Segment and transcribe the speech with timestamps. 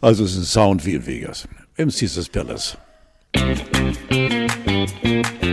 [0.00, 1.48] Also es ist ein Sound wie in Vegas.
[1.76, 2.76] Im Caesars Palace.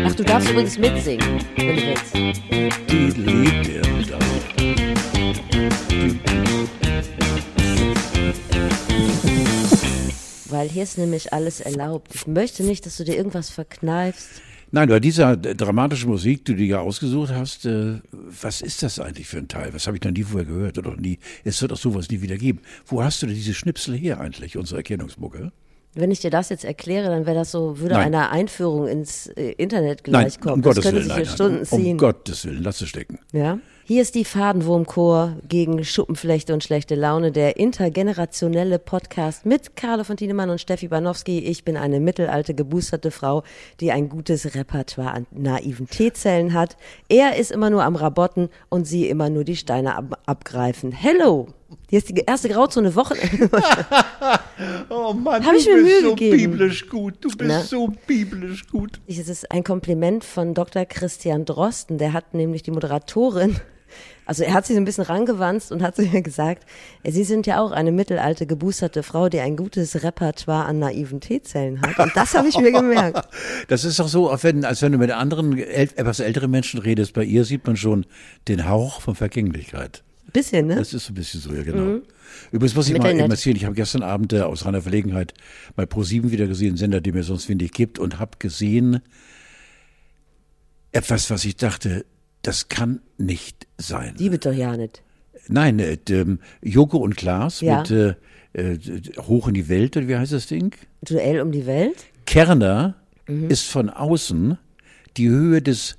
[0.06, 2.14] Ach, du darfst übrigens mitsingen, wenn du willst.
[2.90, 3.84] Die liebt er.
[10.50, 12.14] Weil hier ist nämlich alles erlaubt.
[12.14, 14.30] Ich möchte nicht, dass du dir irgendwas verkneifst.
[14.76, 19.28] Nein, bei dieser dramatischen Musik, die du dir ausgesucht hast, äh, was ist das eigentlich
[19.28, 19.72] für ein Teil?
[19.72, 21.20] Was habe ich noch nie vorher gehört oder nie?
[21.44, 22.60] Es wird auch sowas nie wieder geben.
[22.88, 25.52] Wo hast du denn diese Schnipsel her eigentlich, unsere Erkennungsmucke?
[25.94, 28.08] Wenn ich dir das jetzt erkläre, dann wäre das so, würde Nein.
[28.08, 30.56] einer Einführung ins äh, Internet Nein, gleichkommen.
[30.56, 31.92] um das Gottes könnte Willen, sich nein, Stunden um, ziehen.
[31.92, 33.20] um Gottes Willen, lass es stecken.
[33.32, 33.60] Ja?
[33.86, 40.16] Hier ist die Fadenwurmchor gegen Schuppenflechte und schlechte Laune, der intergenerationelle Podcast mit Carlo von
[40.16, 41.40] Tienemann und Steffi Banowski.
[41.40, 43.44] Ich bin eine mittelalte, geboosterte Frau,
[43.82, 46.78] die ein gutes Repertoire an naiven T-Zellen hat.
[47.10, 50.94] Er ist immer nur am Rabotten und sie immer nur die Steine ab abgreifen.
[50.94, 51.48] Hello!
[51.90, 53.50] Hier ist die erste Grauzone Wochenende.
[54.90, 56.38] Oh Mann, Hab ich mir Mühe gegeben.
[56.52, 57.16] biblisch gut.
[57.22, 57.62] Du bist Na?
[57.62, 59.02] so biblisch gut.
[59.08, 60.86] Es ist ein Kompliment von Dr.
[60.86, 61.98] Christian Drosten.
[61.98, 63.58] Der hat nämlich die Moderatorin,
[64.26, 66.66] also er hat sie so ein bisschen rangewanzt und hat zu ihr gesagt,
[67.06, 71.82] Sie sind ja auch eine mittelalte, geboosterte Frau, die ein gutes Repertoire an naiven T-Zellen
[71.82, 72.00] hat.
[72.00, 73.28] Und das habe ich mir gemerkt.
[73.68, 77.14] Das ist doch so, als wenn, als wenn du mit anderen etwas älteren Menschen redest.
[77.14, 78.06] Bei ihr sieht man schon
[78.48, 80.04] den Hauch von Vergänglichkeit.
[80.32, 80.76] Bisschen, ne?
[80.76, 82.02] Das ist so ein bisschen so, ja genau.
[82.52, 83.26] Übrigens muss ich mal Mittelnett.
[83.26, 85.34] eben erzählen, ich habe gestern Abend äh, aus reiner Verlegenheit
[85.76, 89.02] bei Pro7 wieder gesehen, einen Sender, den mir sonst wenig gibt, und habe gesehen
[90.92, 92.06] etwas, was ich dachte,
[92.44, 94.16] das kann nicht sein.
[94.20, 95.02] Die wird doch ja nicht.
[95.48, 97.80] Nein, äh, ähm, Joko und Klaas Ja.
[97.80, 98.16] mit äh,
[98.54, 98.78] äh,
[99.22, 100.76] Hoch in die Welt, oder wie heißt das Ding?
[101.02, 102.06] Duell um die Welt?
[102.26, 102.96] Kerner
[103.28, 104.58] ist von außen
[105.18, 105.98] die Höhe des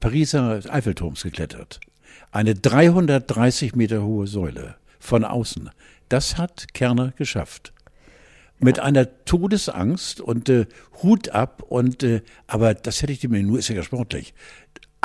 [0.00, 1.80] Pariser Eiffelturms geklettert.
[2.30, 5.70] Eine 330 Meter hohe Säule von außen.
[6.08, 7.72] Das hat Kerner geschafft.
[8.58, 10.66] Mit einer Todesangst und äh,
[11.02, 14.34] Hut ab und äh, aber das hätte ich dem nur ist ja sportlich.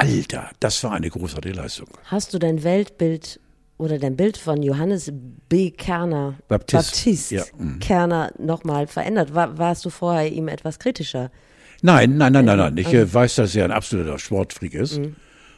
[0.01, 1.87] Alter, das war eine großartige Leistung.
[2.05, 3.39] Hast du dein Weltbild
[3.77, 5.11] oder dein Bild von Johannes
[5.47, 5.71] B.
[5.71, 7.79] Kerner, Baptist, Baptist ja, mhm.
[7.79, 9.33] Kerner nochmal verändert?
[9.35, 11.31] War, warst du vorher ihm etwas kritischer?
[11.81, 12.77] Nein, nein, nein, nein, nein.
[12.77, 14.99] Ich äh, weiß, dass er ein absoluter Sportfreak ist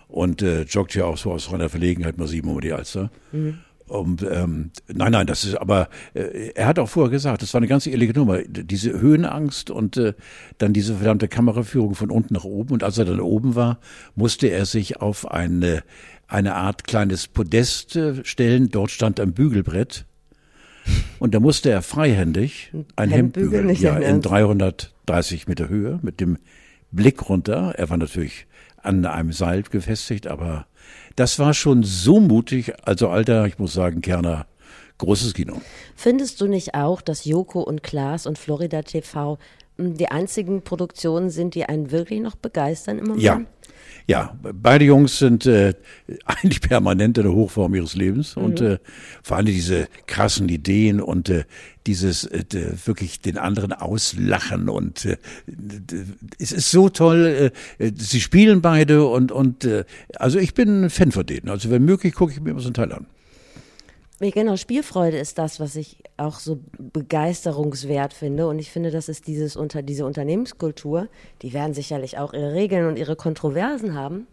[0.08, 3.10] und äh, joggt ja auch so aus reiner Verlegenheit mal sieben um die Alster.
[3.94, 7.60] Und, ähm, nein, nein, das ist aber, äh, er hat auch vorher gesagt, das war
[7.60, 10.14] eine ganz ehrliche Nummer, diese Höhenangst und äh,
[10.58, 12.74] dann diese verdammte Kameraführung von unten nach oben.
[12.74, 13.80] Und als er dann oben war,
[14.16, 15.84] musste er sich auf eine,
[16.28, 18.70] eine Art kleines Podest äh, stellen.
[18.70, 20.06] Dort stand ein Bügelbrett.
[21.20, 24.28] Und da musste er freihändig ein Hemd bügeln, ja, in Ernst?
[24.28, 26.40] 330 Meter Höhe mit dem
[26.94, 27.74] Blick runter.
[27.78, 28.48] Er war natürlich
[28.82, 30.68] an einem Seil befestigt, aber
[31.16, 32.74] das war schon so mutig.
[32.86, 34.46] Also Alter, ich muss sagen, Kerner,
[34.98, 35.62] großes Kino.
[35.96, 39.38] Findest du nicht auch, dass Joko und Klaas und Florida TV
[39.78, 43.24] mh, die einzigen Produktionen sind, die einen wirklich noch begeistern im Moment?
[43.24, 43.42] Ja.
[44.06, 45.74] Ja, beide Jungs sind äh,
[46.26, 48.80] eigentlich permanent in der Hochform ihres Lebens und äh,
[49.24, 51.46] vor allem diese krassen Ideen und äh,
[51.88, 52.44] dieses äh,
[52.86, 55.18] wirklich den anderen auslachen und äh,
[56.40, 57.52] es ist so toll.
[57.80, 59.86] Äh, äh, sie spielen beide und und äh,
[60.16, 61.50] also ich bin ein Fan von denen.
[61.50, 63.06] Also wenn möglich gucke ich mir immer so einen Teil an.
[64.20, 68.48] Genau, Spielfreude ist das, was ich auch so begeisterungswert finde.
[68.48, 71.10] Und ich finde, das ist dieses unter diese Unternehmenskultur.
[71.42, 74.28] Die werden sicherlich auch ihre Regeln und ihre Kontroversen haben.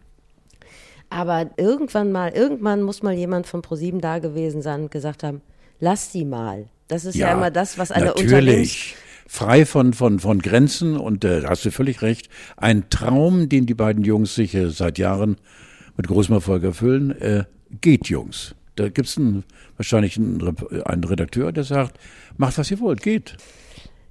[1.08, 5.42] Aber irgendwann mal, irgendwann muss mal jemand von ProSieben da gewesen sein und gesagt haben,
[5.80, 6.68] lass die mal.
[6.90, 8.96] Das ist ja, immer das, was Unternehmens natürlich
[9.26, 12.28] frei von von von Grenzen und äh, da hast du völlig recht.
[12.56, 15.36] Ein Traum, den die beiden Jungs sich äh, seit Jahren
[15.96, 17.44] mit großem Erfolg erfüllen, äh,
[17.80, 18.54] geht Jungs.
[18.74, 19.44] Da gibt's einen,
[19.76, 21.98] wahrscheinlich einen, Rep- einen Redakteur, der sagt,
[22.36, 23.36] macht was ihr wollt, geht.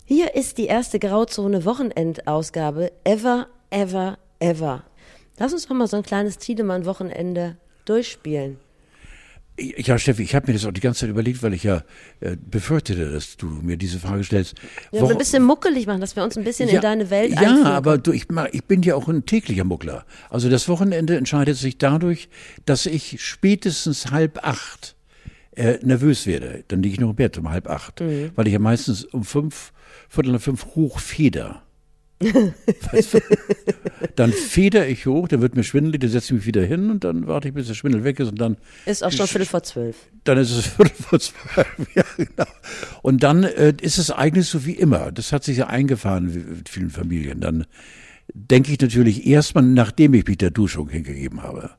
[0.06, 4.84] Hier ist die erste Grauzone Wochenendausgabe ever, ever, ever.
[5.38, 8.58] Lass uns doch mal so ein kleines Tiedemann-Wochenende durchspielen.
[9.78, 11.84] Ja, Steffi, ich habe mir das auch die ganze Zeit überlegt, weil ich ja
[12.22, 14.56] äh, befürchtete, dass du mir diese Frage stellst.
[14.92, 17.40] Ja, Wo- ein bisschen muckelig machen, dass wir uns ein bisschen in deine Welt Ja,
[17.42, 20.06] einführen aber du, ich, ich bin ja auch ein täglicher Muckler.
[20.30, 22.30] Also das Wochenende entscheidet sich dadurch,
[22.66, 24.96] dass ich spätestens halb acht
[25.56, 26.64] äh, nervös werde.
[26.70, 28.32] Dann liege ich noch im Bett um halb acht, Mhm.
[28.36, 29.74] weil ich ja meistens um fünf,
[30.08, 31.64] viertel nach fünf hochfeder.
[34.16, 37.04] Dann feder ich hoch, dann wird mir schwindelig, dann setze ich mich wieder hin und
[37.04, 39.64] dann warte ich, bis der Schwindel weg ist und dann Ist auch schon Viertel vor
[39.64, 39.96] zwölf.
[40.26, 41.68] dann ist es Viertel vor zwölf.
[41.96, 42.50] Ja, genau.
[43.02, 45.12] Und dann äh, ist es eigentlich so wie immer.
[45.12, 46.26] Das hat sich ja eingefahren
[46.58, 47.40] mit vielen Familien.
[47.40, 47.66] Dann
[48.34, 51.72] denke ich natürlich erstmal, nachdem ich mich der Duschung hingegeben habe.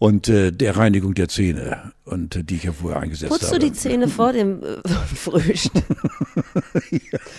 [0.00, 3.58] Und äh, der Reinigung der Zähne und äh, die ich ja vorher eingesetzt Putzt habe.
[3.58, 4.76] du die Zähne vor dem äh,
[5.14, 5.84] Frühstück?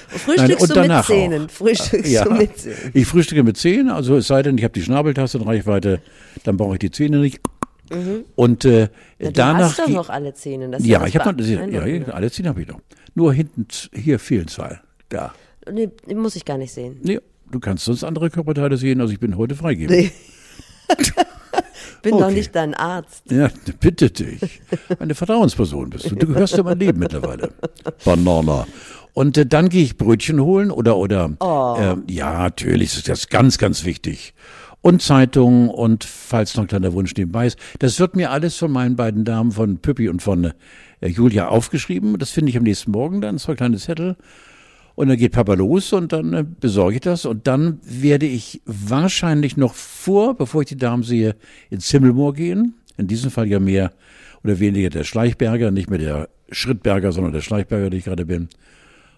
[0.07, 1.45] Frühstückst Nein, du mit Zähnen?
[1.47, 1.49] auch.
[1.49, 2.77] Frühstückst Ja, du mit Zähnen?
[2.93, 6.01] ich frühstücke mit Zähnen, also es sei denn, ich habe die Schnabeltaste in Reichweite,
[6.43, 7.41] dann brauche ich die Zähne nicht.
[8.35, 8.87] Und äh, Mhm.
[9.19, 10.69] Ja, du danach hast doch noch alle Zähne.
[10.69, 12.79] Das ja, ich habe noch ja, ja, alle Zähne habe ich noch.
[13.15, 14.79] Nur hinten hier fehlen zwei.
[15.09, 15.33] Da.
[15.69, 16.99] Nee, muss ich gar nicht sehen.
[17.03, 17.19] Nee,
[17.51, 19.95] du kannst sonst andere Körperteile sehen, also ich bin heute freigegeben.
[19.95, 20.11] Nee.
[22.01, 22.33] Bin doch Okay.
[22.33, 23.23] nicht dein Arzt.
[23.31, 23.49] Ja,
[23.79, 24.61] bitte dich.
[24.99, 26.15] Eine Vertrauensperson bist du.
[26.15, 27.51] Du gehörst in mein Leben mittlerweile.
[28.05, 28.65] Banana.
[29.13, 31.75] Und äh, dann gehe ich Brötchen holen oder oder Oh.
[31.79, 34.33] äh, ja, natürlich ist das ganz, ganz wichtig.
[34.81, 37.59] Und Zeitungen und falls noch ein kleiner Wunsch nebenbei ist.
[37.79, 40.53] Das wird mir alles von meinen beiden Damen, von Püppi und von
[41.01, 42.17] äh, Julia aufgeschrieben.
[42.17, 44.15] Das finde ich am nächsten Morgen dann, zwei kleine Zettel.
[45.01, 47.25] Und dann geht Papa los und dann äh, besorge ich das.
[47.25, 51.35] Und dann werde ich wahrscheinlich noch vor, bevor ich die Damen sehe,
[51.71, 52.75] ins Himmelmoor gehen.
[52.97, 53.93] In diesem Fall ja mehr
[54.43, 58.49] oder weniger der Schleichberger, nicht mehr der Schrittberger, sondern der Schleichberger, der ich gerade bin.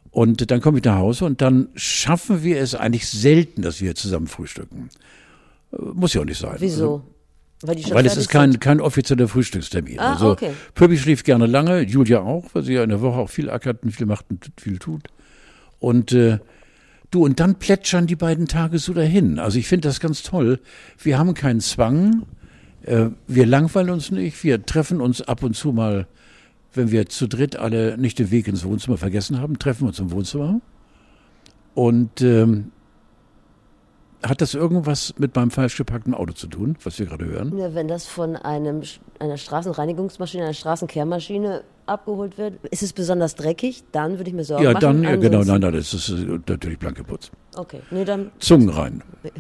[0.09, 3.93] Und dann komme ich nach Hause und dann schaffen wir es eigentlich selten, dass wir
[3.93, 4.87] zusammen frühstücken.
[5.73, 6.55] Äh, Muss ja auch nicht sein.
[6.59, 7.03] Wieso?
[7.61, 9.99] Weil, die schon Weil es ist kein, kein offizieller Frühstückstermin.
[9.99, 10.51] Ah, also okay.
[10.75, 13.83] Pöbi schläft gerne lange, Julia auch, weil sie ja in der Woche auch viel ackert
[13.83, 15.09] und viel macht und viel tut.
[15.83, 16.39] Und äh,
[17.11, 19.37] du, und dann plätschern die beiden Tage so dahin.
[19.37, 20.61] Also ich finde das ganz toll.
[20.97, 22.25] Wir haben keinen Zwang,
[22.83, 26.07] äh, wir langweilen uns nicht, wir treffen uns ab und zu mal,
[26.73, 29.99] wenn wir zu dritt alle nicht den Weg ins Wohnzimmer vergessen haben, treffen wir uns
[29.99, 30.61] im Wohnzimmer.
[31.75, 32.71] Und ähm,
[34.23, 37.57] hat das irgendwas mit meinem falsch geparkten Auto zu tun, was wir gerade hören?
[37.57, 38.83] Ja, wenn das von einem,
[39.19, 44.63] einer Straßenreinigungsmaschine, einer Straßenkehrmaschine abgeholt wird, ist es besonders dreckig, dann würde ich mir Sorgen
[44.63, 44.81] Ja, machen.
[44.81, 47.31] dann, ja, genau, Ansonsten- nein, nein, das ist äh, natürlich blank geputzt.
[47.55, 49.03] Okay, nee, dann Zungen rein.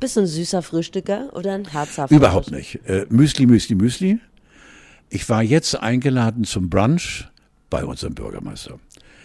[0.00, 2.80] bist du ein süßer Frühstücker oder ein herzhafter Überhaupt nicht.
[2.86, 4.20] Äh, Müsli, Müsli, Müsli.
[5.10, 7.26] Ich war jetzt eingeladen zum Brunch
[7.70, 8.78] bei unserem Bürgermeister.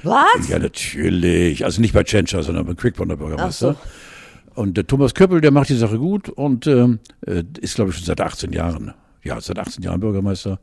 [0.04, 0.48] Was?
[0.50, 1.63] Ja, natürlich.
[1.63, 3.75] Also nicht bei Tschentscher, sondern bei Quickbonder Bürgermeister.
[3.80, 7.92] Ach Und der Thomas Köppel, der macht die Sache gut und ähm, äh, ist, glaube
[7.92, 8.94] ich, schon seit 18 Jahren.
[9.24, 10.60] Ja, seit 18 Jahren Bürgermeister.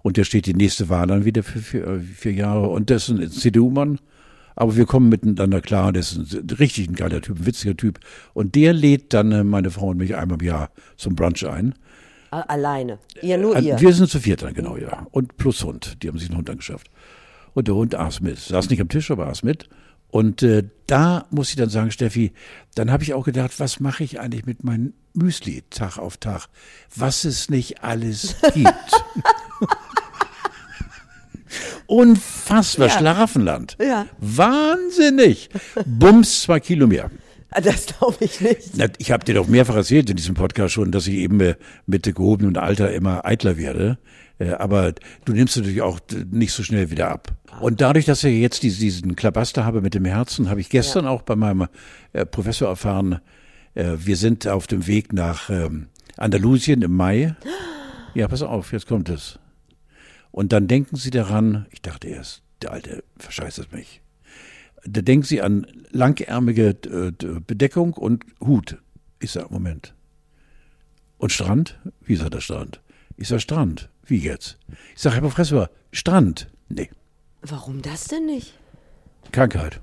[0.00, 2.68] Und der steht die nächste Wahl dann wieder für vier, äh, vier Jahre.
[2.68, 3.98] Und das ist ein CDU-Mann.
[4.54, 5.92] Aber wir kommen miteinander klar.
[5.92, 8.00] Der ist ein richtig ein geiler Typ, ein witziger Typ.
[8.34, 11.74] Und der lädt dann äh, meine Frau und mich einmal im Jahr zum Brunch ein.
[12.30, 12.98] Alleine.
[13.22, 13.80] Ihr, nur Äh, ihr.
[13.80, 15.06] Wir sind zu viert dann, genau, ja.
[15.12, 16.02] Und plus Hund.
[16.02, 16.90] Die haben sich einen Hund angeschafft.
[17.54, 18.38] Und der Hund aß mit.
[18.38, 19.68] Saß nicht am Tisch, aber aß mit.
[20.10, 22.32] Und äh, da muss ich dann sagen, Steffi,
[22.74, 26.46] dann habe ich auch gedacht, was mache ich eigentlich mit meinem Müsli Tag auf Tag?
[26.96, 28.68] Was es nicht alles gibt.
[31.86, 32.98] Unfassbar, Ja.
[32.98, 33.76] Schlaraffenland.
[33.80, 34.06] Ja.
[34.18, 35.48] Wahnsinnig.
[35.86, 37.10] Bums, zwei Kilo mehr.
[37.50, 38.76] Ah, Das glaube ich nicht.
[38.76, 41.54] Na, ich habe dir doch mehrfach erzählt in diesem Podcast schon, dass ich eben äh,
[41.86, 43.98] mit gehobenem Alter immer eitler werde.
[44.38, 44.94] Äh, aber
[45.24, 46.00] du nimmst natürlich auch
[46.30, 47.34] nicht so schnell wieder ab.
[47.60, 51.22] Und dadurch, dass ich jetzt diesen, Klabaster habe mit dem Herzen, habe ich gestern auch
[51.22, 51.68] bei meinem
[52.12, 53.20] äh, Professor erfahren,
[53.74, 57.34] äh, wir sind auf dem Weg nach ähm, Andalusien im Mai.
[58.14, 59.38] Ja, pass auf, jetzt kommt es.
[60.30, 64.02] Und dann denken Sie daran, ich dachte erst, der Alte verscheißt es mich.
[64.84, 68.78] Da denken Sie an langärmige Bedeckung und Hut.
[69.20, 69.94] Ich sag, Moment.
[71.16, 71.78] Und Strand?
[72.04, 72.80] Wie ist er der Strand?
[73.16, 73.88] Ich sag, Strand.
[74.08, 74.58] Wie jetzt?
[74.94, 76.48] Ich sag, Herr Professor, Strand.
[76.68, 76.90] Nee,
[77.42, 78.52] Warum das denn nicht?
[79.30, 79.80] Krankheit.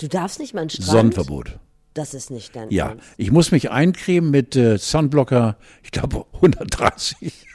[0.00, 0.86] Du darfst nicht mal einen Strand.
[0.90, 1.58] Sonnenverbot.
[1.94, 3.04] Das ist nicht dein Ja, Ernst.
[3.16, 7.46] ich muss mich eincremen mit äh, Sunblocker, ich glaube 130.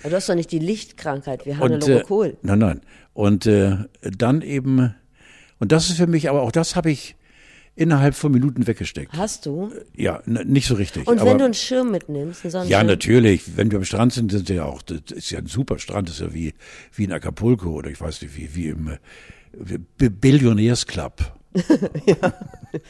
[0.00, 2.36] Aber du hast doch nicht die Lichtkrankheit wie Hannelore äh, Kohl.
[2.42, 2.80] nein, nein.
[3.14, 4.94] Und äh, dann eben,
[5.58, 7.16] und das ist für mich, aber auch das habe ich
[7.78, 9.12] innerhalb von Minuten weggesteckt.
[9.16, 9.72] Hast du?
[9.94, 11.06] Ja, nicht so richtig.
[11.06, 12.70] Und wenn du einen Schirm mitnimmst, einen Sonnenschirm?
[12.70, 13.56] Ja, natürlich.
[13.56, 16.16] Wenn wir am Strand sind, sind ja auch, das ist ja ein super Strand, das
[16.16, 16.54] ist ja wie,
[16.94, 18.98] wie in Acapulco oder ich weiß nicht, wie, wie im
[19.98, 21.32] äh, Billionärsclub.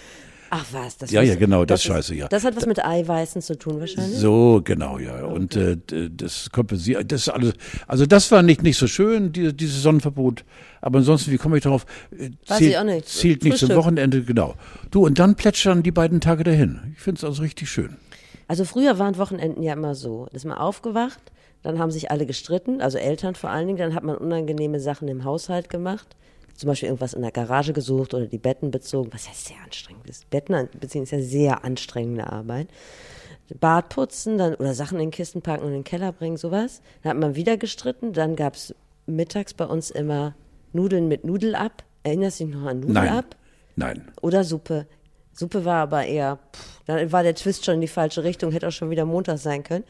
[0.50, 2.28] Ach was, das Ja, ja, genau, das ist- Scheiße, ja.
[2.28, 4.18] Das hat was mit Eiweißen zu tun wahrscheinlich.
[4.18, 5.24] So, genau, ja.
[5.24, 5.76] Und äh,
[6.10, 7.52] das kompensiert, das ist alles,
[7.86, 10.44] also das war nicht, nicht so schön, die, dieses Sonnenverbot.
[10.80, 11.84] Aber ansonsten, wie komme ich darauf?
[12.12, 13.08] Äh, Weiß Zielt, ich auch nicht.
[13.08, 13.68] zielt nicht zum.
[13.70, 14.54] Wochenende, genau.
[14.90, 16.94] Du, und dann plätschern die beiden Tage dahin.
[16.96, 17.96] Ich finde es also richtig schön.
[18.46, 20.26] Also früher waren Wochenenden ja immer so.
[20.32, 21.20] Ist man aufgewacht,
[21.62, 25.08] dann haben sich alle gestritten, also Eltern vor allen Dingen, dann hat man unangenehme Sachen
[25.08, 26.06] im Haushalt gemacht.
[26.58, 30.10] Zum Beispiel irgendwas in der Garage gesucht oder die Betten bezogen, was ja sehr anstrengend
[30.10, 30.28] ist.
[30.28, 32.66] Betten beziehen ist ja sehr anstrengende Arbeit.
[33.60, 36.82] Bad putzen dann, oder Sachen in Kisten packen und in den Keller bringen, sowas.
[37.02, 38.12] Dann hat man wieder gestritten.
[38.12, 38.74] Dann gab es
[39.06, 40.34] mittags bei uns immer
[40.72, 41.84] Nudeln mit Nudelab.
[42.02, 42.88] Erinnerst du dich noch an Nein.
[42.88, 43.36] Nudelab?
[43.76, 44.12] Nein.
[44.20, 44.88] Oder Suppe.
[45.32, 48.66] Suppe war aber eher, pff, dann war der Twist schon in die falsche Richtung, hätte
[48.66, 49.84] auch schon wieder Montag sein können.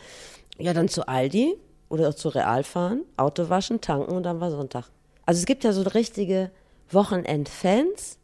[0.58, 1.56] Ja, dann zu Aldi
[1.88, 4.90] oder zu Real fahren, Auto waschen, tanken und dann war Sonntag.
[5.28, 6.50] Also es gibt ja so richtige
[6.90, 8.18] Wochenend-Fans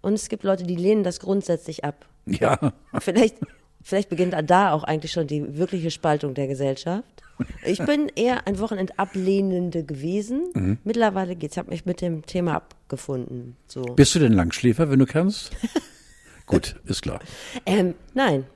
[0.00, 2.04] und es gibt Leute, die lehnen das grundsätzlich ab.
[2.26, 2.72] Ja.
[2.98, 3.36] Vielleicht,
[3.80, 7.22] vielleicht beginnt da auch eigentlich schon die wirkliche Spaltung der Gesellschaft.
[7.64, 10.50] Ich bin eher ein Wochenendablehnende gewesen.
[10.52, 10.78] Mhm.
[10.82, 11.54] Mittlerweile geht's.
[11.54, 13.56] Ich habe mich mit dem Thema abgefunden.
[13.68, 13.82] So.
[13.82, 15.52] Bist du denn Langschläfer, wenn du kannst?
[16.46, 17.20] Gut, ist klar.
[17.66, 18.46] Ähm, nein.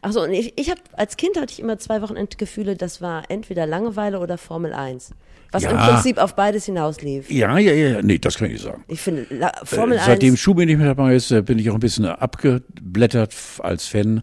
[0.00, 3.66] Achso, und ich, ich habe als Kind hatte ich immer zwei Wochenendgefühle, das war entweder
[3.66, 5.12] Langeweile oder Formel 1.
[5.52, 5.86] Was im Ja.
[5.92, 7.30] Prinzip auf beides hinauslief.
[7.30, 8.02] Ja, ja, ja.
[8.02, 8.82] Nee, das kann ich sagen.
[8.88, 10.40] Ich finde, La Formel Äh, Seitdem 1.
[10.40, 14.22] Schubi nicht mehr dabei ist, äh, bin ich auch ein bisschen abgeblättert als Fan,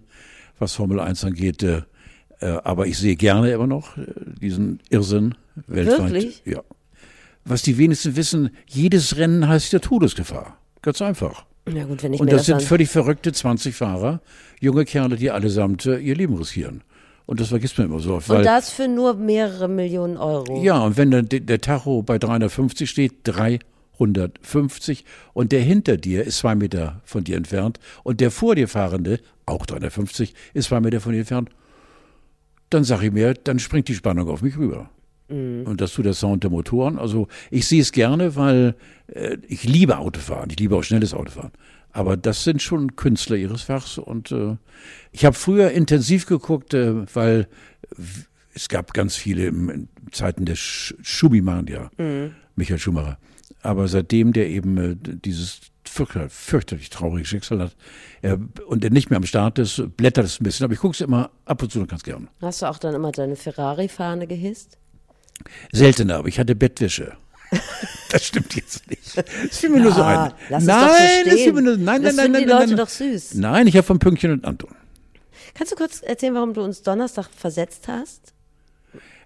[0.58, 1.64] was Formel 1 angeht.
[1.64, 1.84] äh,
[2.42, 4.04] äh, Aber ich sehe gerne immer noch äh,
[4.42, 5.36] diesen Irrsinn
[5.68, 6.12] weltweit.
[6.14, 6.42] Wirklich?
[6.46, 6.62] Ja.
[7.46, 10.58] Was die wenigsten wissen, jedes Rennen heißt ja Todesgefahr.
[10.82, 11.46] Ganz einfach.
[11.72, 14.22] Ja gut, wenn ich Und das das sind völlig verrückte 20 Fahrer,
[14.60, 16.84] junge Kerle, die allesamt äh, ihr Leben riskieren.
[17.30, 18.20] Und das vergisst man immer so.
[18.26, 20.64] Weil, Und das für nur mehrere Millionen Euro.
[20.64, 26.24] ja, und wenn dann der, der Tacho bei 350 steht, 350 und der hinter dir
[26.24, 30.80] ist zwei Meter von dir entfernt und der vor dir fahrende, auch 350, ist zwei
[30.80, 31.52] Meter von dir entfernt,
[32.72, 34.90] dann sag ich mir, dann springt die Spannung auf mich rüber.
[35.66, 36.98] Und das tut der Sound der Motoren.
[36.98, 38.76] Also ich sehe es gerne, weil
[39.08, 41.52] äh, ich liebe Autofahren, ich liebe auch schnelles Autofahren.
[41.92, 44.58] Aber das sind schon Künstler ihres Fachs und äh,
[45.12, 47.48] ich habe früher intensiv geguckt, äh, weil
[48.54, 51.90] es gab ganz viele im, in Zeiten der Sch Schubimann, ja,
[52.56, 53.18] Michael Schumacher.
[53.62, 57.76] Aber seitdem der eben äh, dieses fürchterlich, fürchterlich traurige Schicksal hat
[58.22, 60.64] äh, und er nicht mehr am Start ist, blättert es ein bisschen.
[60.64, 62.30] Aber ich gucke es immer ab und zu ganz gern.
[62.42, 64.79] Hast du auch dann immer deine Ferrari-Fahne gehisst?
[65.72, 67.14] Seltener, aber ich hatte Bettwäsche.
[68.12, 69.18] Das stimmt jetzt nicht.
[69.18, 70.34] Das fiel mir nur so ein.
[70.50, 71.56] lass es nein, doch so das stehen.
[71.56, 72.78] mir nur, nein, Das nein, nein, nein, die nein, Leute nein.
[72.78, 73.36] doch süß.
[73.36, 74.72] Nein, ich habe von Pünktchen und Anton.
[75.54, 78.34] Kannst du kurz erzählen, warum du uns Donnerstag versetzt hast?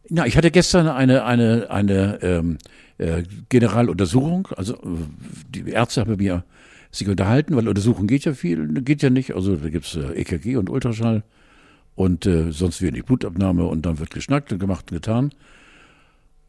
[0.10, 2.58] Na, ich hatte gestern eine eine eine ähm,
[2.98, 4.50] äh, Generaluntersuchung.
[4.58, 4.78] Also
[5.50, 6.44] die Ärzte haben mir
[6.92, 9.34] sich unterhalten, weil Untersuchung geht ja viel, geht ja nicht.
[9.34, 11.24] Also da gibt's äh, EKG und Ultraschall
[11.96, 15.32] und äh, sonst die Blutabnahme und dann wird geschnackt und gemacht und getan.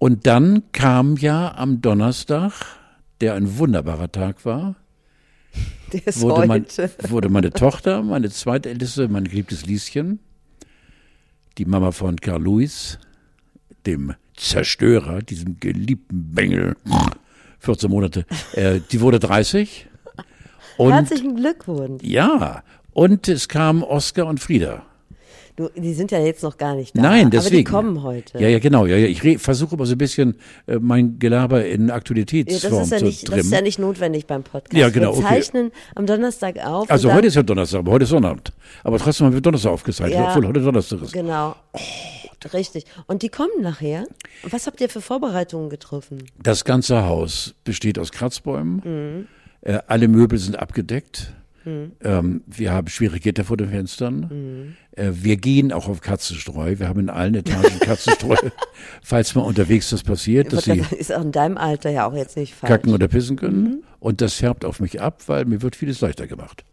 [0.05, 2.53] Und dann kam ja am Donnerstag,
[3.23, 4.77] der ein wunderbarer Tag war,
[5.95, 6.67] Der ist wurde, mein,
[7.09, 10.19] wurde meine Tochter, meine zweitälteste, mein geliebtes Lieschen,
[11.57, 12.99] die Mama von Carl Lewis,
[13.87, 16.77] dem Zerstörer, diesem geliebten Bengel,
[17.61, 19.87] 14 Monate, äh, die wurde 30.
[20.77, 22.03] Und Herzlichen Glückwunsch.
[22.03, 24.85] ja, und es kamen Oskar und Frieda.
[25.57, 27.03] Du, die sind ja jetzt noch gar nicht da.
[27.03, 27.71] Nein, Aber die deswegen.
[27.71, 28.39] kommen heute.
[28.41, 28.87] Ja, ja, genau.
[28.87, 29.07] Ja, ja.
[29.07, 32.99] Ich versuche immer so ein bisschen äh, mein Gelaber in Ja, das, Aktualitätsform ist ja
[32.99, 33.41] zu nicht, das trimmen.
[33.47, 34.73] ist ja nicht notwendig beim Podcast.
[34.75, 35.29] Ja, genau, Wir okay.
[35.29, 36.91] zeichnen am Donnerstag auf.
[36.91, 38.53] also heute ist ja Donnerstag, aber heute ist Sonnabend.
[38.83, 40.31] Aber trotzdem haben wir Donnerstag aufgezeichnet, Ja.
[40.31, 41.13] obwohl heute Donnerstag ist.
[41.13, 41.55] Genau.
[41.73, 41.79] Oh,
[42.53, 42.85] Richtig.
[43.07, 44.07] Und die kommen nachher.
[44.51, 46.19] Was habt ihr für Vorbereitungen getroffen?
[46.43, 48.83] Das ganze Haus besteht aus Kratzbäumen.
[48.85, 49.27] Mhm.
[49.63, 51.33] Äh, alle Möbel sind abgedeckt.
[51.65, 51.93] Mhm.
[52.03, 54.75] Ähm, wir haben schwere Gitter vor den Fenstern.
[54.93, 56.79] Äh, wir gehen auch auf Katzenstreu.
[56.79, 58.37] Wir haben in allen Etagen Katzenstreu,
[59.03, 62.37] falls mal unterwegs das passiert, dass sie ist auch in deinem Alter ja auch jetzt
[62.37, 62.71] nicht falsch.
[62.71, 63.63] kacken oder pissen können.
[63.63, 63.83] Mhm.
[64.01, 66.65] Und das färbt auf mich ab, weil mir wird vieles leichter gemacht.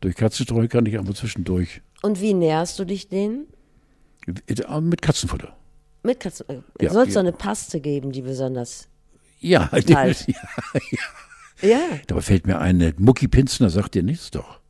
[0.00, 3.46] Durch Katzenstreu kann ich aber zwischendurch Und wie näherst du dich denen?
[4.26, 5.56] äh, mit Katzenfutter.
[6.02, 6.46] Mit Katzen.
[6.48, 7.14] Äh, Ja, Soll es ja.
[7.14, 8.88] so eine Paste geben, die besonders.
[9.40, 9.88] Ja, Halt.
[9.88, 10.98] ja, Ja.
[12.06, 14.60] Dabei fällt mir ein, äh, Mucki Pinsner sagt dir nichts doch.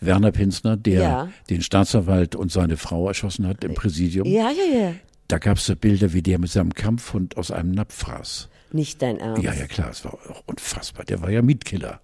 [0.00, 1.28] Werner Pinsner, der Ja.
[1.48, 4.26] den Staatsanwalt und seine Frau erschossen hat im Präsidium.
[4.26, 4.92] Ja, ja, ja.
[5.28, 8.48] Da gab es so Bilder, wie der mit seinem Kampfhund aus einem Napf fraß.
[8.72, 9.42] Nicht dein Ernst.
[9.42, 11.04] Ja, ja, klar, es war auch unfassbar.
[11.04, 12.00] Der war ja Mietkiller.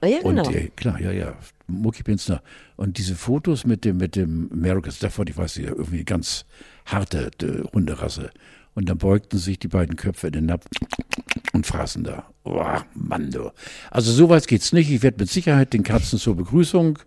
[0.00, 0.46] Ah, ja genau.
[0.46, 1.34] Und äh, klar, ja, ja,
[1.66, 2.42] Mucki Pinsner.
[2.76, 6.44] Und diese Fotos mit dem, mit dem American Stafford, ich weiß nicht, irgendwie ganz
[6.86, 8.30] harte äh, Hunderasse.
[8.76, 10.66] Und dann beugten sich die beiden Köpfe in den Napf
[11.54, 12.26] und fraßen da.
[12.44, 13.50] Boah, Mann, du.
[13.90, 14.90] Also so weit geht's nicht.
[14.90, 16.98] Ich werde mit Sicherheit den Katzen zur Begrüßung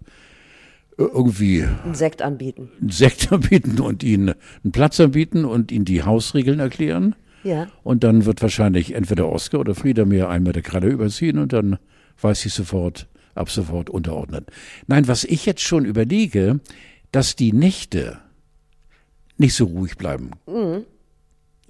[0.97, 2.71] äh, irgendwie Einen Sekt anbieten.
[2.81, 4.33] einen Sekt anbieten und ihnen
[4.63, 7.15] einen Platz anbieten und ihnen die Hausregeln erklären.
[7.43, 7.67] Ja.
[7.83, 11.77] Und dann wird wahrscheinlich entweder Oskar oder Frieda mir einmal der Kralle überziehen und dann
[12.19, 14.45] weiß ich sofort, ab sofort unterordnen.
[14.87, 16.59] Nein, was ich jetzt schon überlege,
[17.11, 18.17] dass die Nächte
[19.37, 20.31] nicht so ruhig bleiben.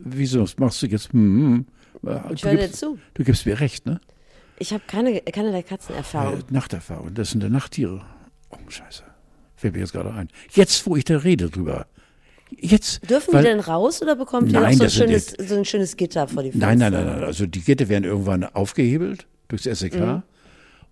[0.03, 1.13] Wieso machst du jetzt?
[1.13, 1.65] Hm,
[2.01, 2.21] hm.
[2.33, 2.97] Ich du, höre dir gibst, zu.
[3.13, 3.99] du gibst mir recht, ne?
[4.57, 6.39] Ich habe keine, keine der Katzenerfahrung.
[6.39, 8.01] Äh, Nachterfahrung, das sind der Nachttiere.
[8.49, 9.03] Oh, scheiße.
[9.55, 10.29] Fällt mir jetzt gerade ein.
[10.51, 11.87] Jetzt, wo ich da rede drüber.
[12.57, 13.09] Jetzt.
[13.09, 15.65] Dürfen weil, die denn raus oder bekommt ihr Nein, auch so ein, schönes, so ein
[15.65, 16.67] schönes Gitter vor die Fenster?
[16.67, 17.23] Nein, nein, nein, nein.
[17.23, 20.23] Also die Gitter werden irgendwann aufgehebelt durchs SEK.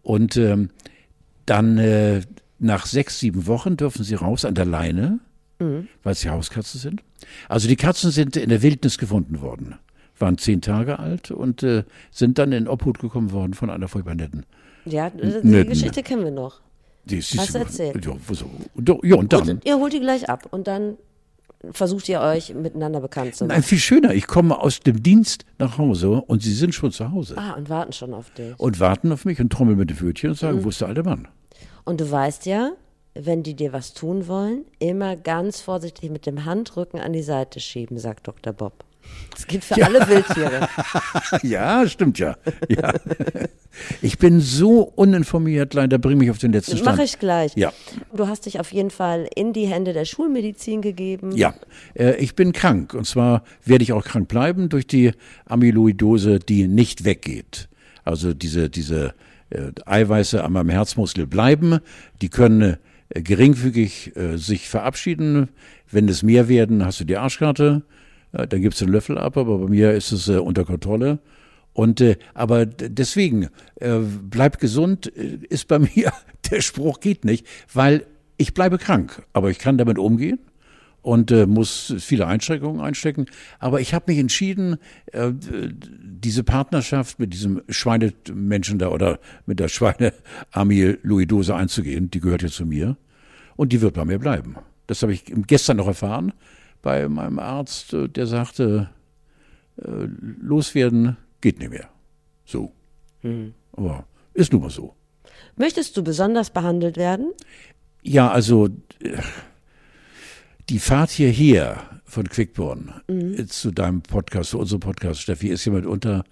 [0.04, 0.70] Und ähm,
[1.46, 2.22] Dann äh,
[2.60, 5.20] nach sechs, sieben Wochen dürfen sie raus an der Leine,
[6.04, 7.04] weil sie Hauskatzen sind.
[7.50, 9.76] Also die Katzen sind in der Wildnis gefunden worden,
[10.20, 14.16] waren zehn Tage alt und äh, sind dann in Obhut gekommen worden von einer furchtbar
[14.16, 14.46] netten.
[14.86, 16.62] Ja, die Nö, Geschichte kennen wir noch.
[17.06, 18.06] Die, siehst Hast du, erzählt.
[18.06, 19.50] Ja, so, ja, und dann.
[19.50, 20.98] Und ihr holt die gleich ab und dann
[21.72, 23.56] versucht ihr euch miteinander bekannt zu machen.
[23.56, 24.14] Nein, viel schöner.
[24.14, 27.70] Ich komme aus dem Dienst nach Hause und sie sind schon zu Hause Ah, und
[27.70, 28.58] warten schon auf dich.
[28.60, 30.40] und warten auf mich und trommeln mit den Pfötchen und Mhm.
[30.40, 31.28] sagen, wo ist der alte Mann?
[31.84, 32.72] Und du weißt ja,
[33.20, 37.60] wenn die dir was tun wollen, immer ganz vorsichtig mit dem Handrücken an die Seite
[37.60, 38.54] schieben, sagt Dr.
[38.54, 38.84] Bob.
[39.32, 40.68] Das gilt für alle Wildtiere.
[41.44, 42.36] Ja, stimmt ja.
[42.68, 42.94] ja.
[44.02, 46.86] Ich bin so uninformiert, leider bring mich auf den letzten Stand.
[46.86, 47.56] Mache ich gleich.
[47.56, 47.72] Ja.
[48.14, 51.36] Du hast dich auf jeden Fall in die Hände der Schulmedizin gegeben.
[51.36, 51.54] Ja,
[51.94, 55.12] äh, ich bin krank und zwar werde ich auch krank bleiben durch die
[55.46, 57.70] Amyloidose, die nicht weggeht.
[58.04, 59.14] Also diese, diese
[59.50, 61.80] äh, Eiweiße an meinem Herzmuskel bleiben,
[62.22, 62.78] die können
[63.10, 65.50] geringfügig äh, sich verabschieden.
[65.90, 67.84] Wenn es mehr werden, hast du die Arschkarte,
[68.34, 71.20] äh, dann gibt's den Löffel ab, aber bei mir ist es äh, unter Kontrolle.
[71.74, 76.12] Und äh, aber deswegen äh, bleib gesund äh, ist bei mir
[76.50, 78.06] der Spruch geht nicht, weil
[78.38, 80.40] ich bleibe krank, aber ich kann damit umgehen
[81.08, 83.28] und äh, muss viele Einschränkungen einstecken.
[83.60, 84.76] Aber ich habe mich entschieden,
[85.14, 92.12] äh, diese Partnerschaft mit diesem Schweinemenschen da oder mit der Schweine-Amyloidose einzugehen.
[92.12, 92.98] Die gehört ja zu mir
[93.56, 94.58] und die wird bei mir bleiben.
[94.88, 96.34] Das habe ich gestern noch erfahren
[96.82, 98.90] bei meinem Arzt, äh, der sagte,
[99.78, 100.08] äh,
[100.42, 101.88] loswerden geht nicht mehr.
[102.44, 102.74] So.
[103.72, 104.94] Aber ist nun mal so.
[105.56, 107.32] Möchtest du besonders behandelt werden?
[108.04, 108.68] Ja, also
[109.02, 109.18] äh,
[110.70, 115.72] die Fahrt hierher von Quickborn äh, zu deinem Podcast, zu unserem Podcast, Steffi, ist ja
[115.72, 116.24] mitunter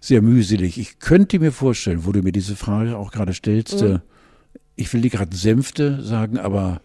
[0.00, 0.78] sehr mühselig.
[0.78, 4.00] Ich könnte mir vorstellen, wo du mir diese Frage auch gerade stellst, äh,
[4.76, 6.80] ich will die gerade Sänfte sagen, aber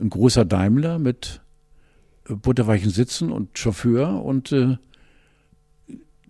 [0.00, 1.40] ein großer Daimler mit
[2.28, 4.76] äh, butterweichen Sitzen und Chauffeur und äh,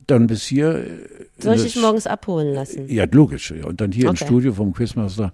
[0.06, 0.86] dann bis hier.
[1.38, 2.88] Soll ich dich morgens abholen lassen?
[2.88, 3.50] ja, logisch.
[3.50, 3.66] Ja.
[3.66, 4.24] Und dann hier im Okay.
[4.24, 5.32] Studio vom Quizmaster.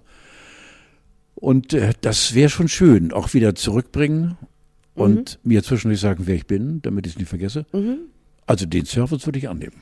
[1.43, 4.37] Und äh, das wäre schon schön, auch wieder zurückbringen
[4.95, 5.49] und Mhm.
[5.49, 7.65] mir zwischendurch sagen, wer ich bin, damit ich es nicht vergesse.
[8.47, 9.75] Also den Service würde ich annehmen.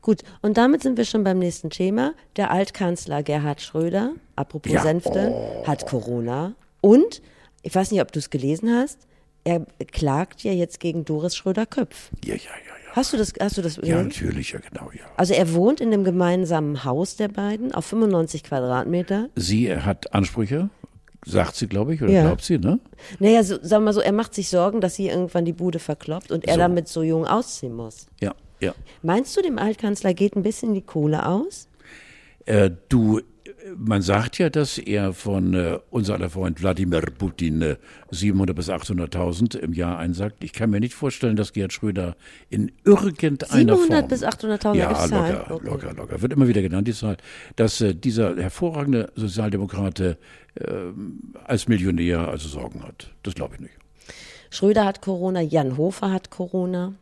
[0.00, 2.14] Gut, und damit sind wir schon beim nächsten Thema.
[2.36, 4.82] Der Altkanzler Gerhard Schröder, apropos Ja.
[4.82, 5.34] Sänfte,
[5.66, 6.54] hat Corona.
[6.80, 7.20] Und,
[7.62, 9.00] ich weiß nicht, ob du es gelesen hast,
[9.42, 12.10] er klagt ja jetzt gegen Doris Schröder-Köpf.
[12.24, 12.94] Ja, ja, ja, ja.
[12.94, 15.02] Hast du das, hast du das Ja, natürlich, ja, genau, ja.
[15.16, 19.28] Also er wohnt in dem gemeinsamen Haus der beiden auf 95 Quadratmeter.
[19.34, 20.70] Sie hat Ansprüche,
[21.26, 22.22] sagt sie, glaube ich, oder Ja.
[22.22, 22.78] glaubt sie, ne?
[23.18, 25.78] Naja, so, sagen wir mal so, er macht sich Sorgen, dass sie irgendwann die Bude
[25.78, 26.58] verkloppt und er So.
[26.60, 28.06] damit so jung ausziehen muss.
[28.20, 28.74] Ja, ja.
[29.02, 31.68] Meinst du, dem Altkanzler geht ein bisschen die Kohle aus?
[32.46, 33.20] Äh, du,
[33.76, 37.76] man sagt ja, dass er von äh, unser aller Freund Wladimir Putin äh,
[38.10, 40.42] 700 bis 800.000 im Jahr einsagt.
[40.42, 42.16] Ich kann mir nicht vorstellen, dass Gerhard Schröder
[42.50, 45.36] in irgendeiner 700 Form bis 800.000 ja, Zahlen?
[45.36, 45.66] locker, Okay.
[45.66, 46.22] locker, locker.
[46.22, 47.16] Wird immer wieder genannt, die Zahl,
[47.56, 50.16] dass äh, dieser hervorragende Sozialdemokrat äh,
[51.44, 53.10] als Millionär also Sorgen hat.
[53.22, 53.74] Das glaube ich nicht.
[54.50, 56.94] Schröder hat Corona, Jan Hofer hat Corona.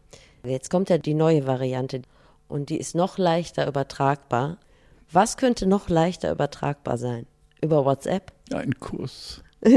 [0.45, 2.03] Jetzt kommt ja die neue Variante
[2.49, 4.59] und die ist noch leichter übertragbar.
[5.13, 7.27] Was könnte noch leichter übertragbar sein?
[7.61, 8.33] Über WhatsApp?
[8.53, 9.43] Ein Kuss.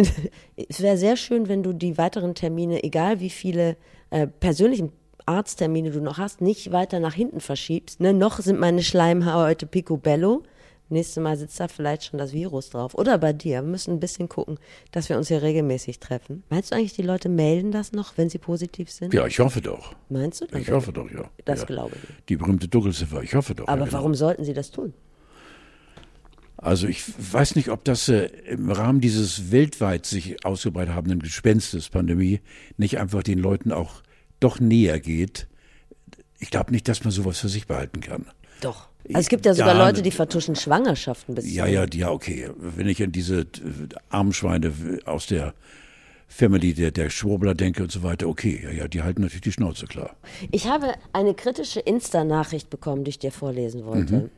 [0.70, 3.78] Es wäre sehr schön, wenn du die weiteren Termine, egal wie viele
[4.10, 4.92] äh, persönlichen
[5.26, 8.00] Arzttermine du noch hast, nicht weiter nach hinten verschiebst.
[8.00, 8.14] Ne?
[8.14, 10.44] Noch sind meine Schleimhaare heute picobello.
[10.92, 12.96] Nächstes Mal sitzt da vielleicht schon das Virus drauf.
[12.96, 13.62] Oder bei dir.
[13.62, 14.58] Wir müssen ein bisschen gucken,
[14.92, 16.44] dass wir uns hier regelmäßig treffen.
[16.50, 19.14] Meinst du eigentlich, die Leute melden das noch, wenn sie positiv sind?
[19.14, 19.94] Ja, ich hoffe doch.
[20.10, 20.58] Meinst du?
[20.58, 21.30] Ich hoffe doch, ja.
[21.46, 21.66] Das ja.
[21.68, 22.26] glaube ich.
[22.26, 23.68] Die berühmte Dunkelziffer, ich hoffe doch.
[23.68, 23.98] Aber ja, genau.
[23.98, 24.94] warum sollten sie das tun?
[26.62, 31.90] Also ich weiß nicht, ob das äh, im Rahmen dieses weltweit sich ausgebreitet habenden Gespenstes
[31.90, 32.42] Pandemie
[32.78, 34.02] nicht einfach den Leuten auch
[34.40, 35.48] doch näher geht.
[36.40, 38.26] Ich glaube nicht, dass man sowas für sich behalten kann.
[38.62, 38.90] Doch.
[39.08, 42.50] Also es gibt ja sogar Ja, Leute, die vertuschen Schwangerschaften bis Ja, ja, ja, okay.
[42.58, 43.46] Wenn ich an diese äh,
[44.10, 44.74] armen Schweine
[45.06, 45.54] aus der
[46.28, 49.52] Family der, der Schwurbler denke und so weiter, okay, ja, ja, die halten natürlich die
[49.54, 50.16] Schnauze klar.
[50.52, 54.16] Ich habe eine kritische Insta-Nachricht bekommen, die ich dir vorlesen wollte.
[54.16, 54.30] Mhm.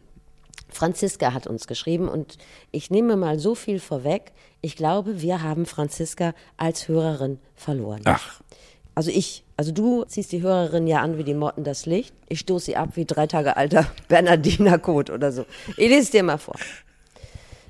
[0.70, 2.38] Franziska hat uns geschrieben und
[2.72, 4.32] ich nehme mal so viel vorweg.
[4.62, 8.02] Ich glaube, wir haben Franziska als Hörerin verloren.
[8.06, 8.42] Ach,
[8.96, 12.14] Also ich, also du ziehst die Hörerin ja an wie die Motten das Licht.
[12.30, 15.46] Ich stoße sie ab wie drei Tage alter Bernardiner Kot oder so.
[15.78, 16.56] Ich lese es dir mal vor.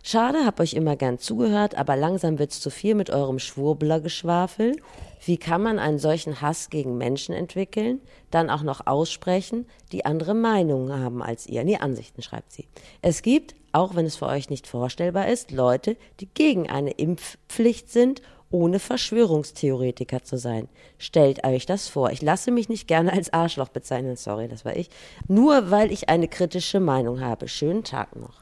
[0.04, 4.78] Schade, hab euch immer gern zugehört, aber langsam wird's zu viel mit eurem Schwurbler-Geschwafel.
[5.24, 10.34] Wie kann man einen solchen Hass gegen Menschen entwickeln, dann auch noch aussprechen, die andere
[10.34, 11.64] Meinungen haben als ihr?
[11.64, 12.68] Nee, Ansichten, schreibt sie.
[13.02, 17.90] Es gibt auch wenn es für euch nicht vorstellbar ist, Leute, die gegen eine Impfpflicht
[17.90, 20.68] sind, ohne Verschwörungstheoretiker zu sein.
[20.98, 22.12] Stellt euch das vor.
[22.12, 24.90] Ich lasse mich nicht gerne als Arschloch bezeichnen, sorry, das war ich,
[25.28, 27.48] nur weil ich eine kritische Meinung habe.
[27.48, 28.42] Schönen Tag noch.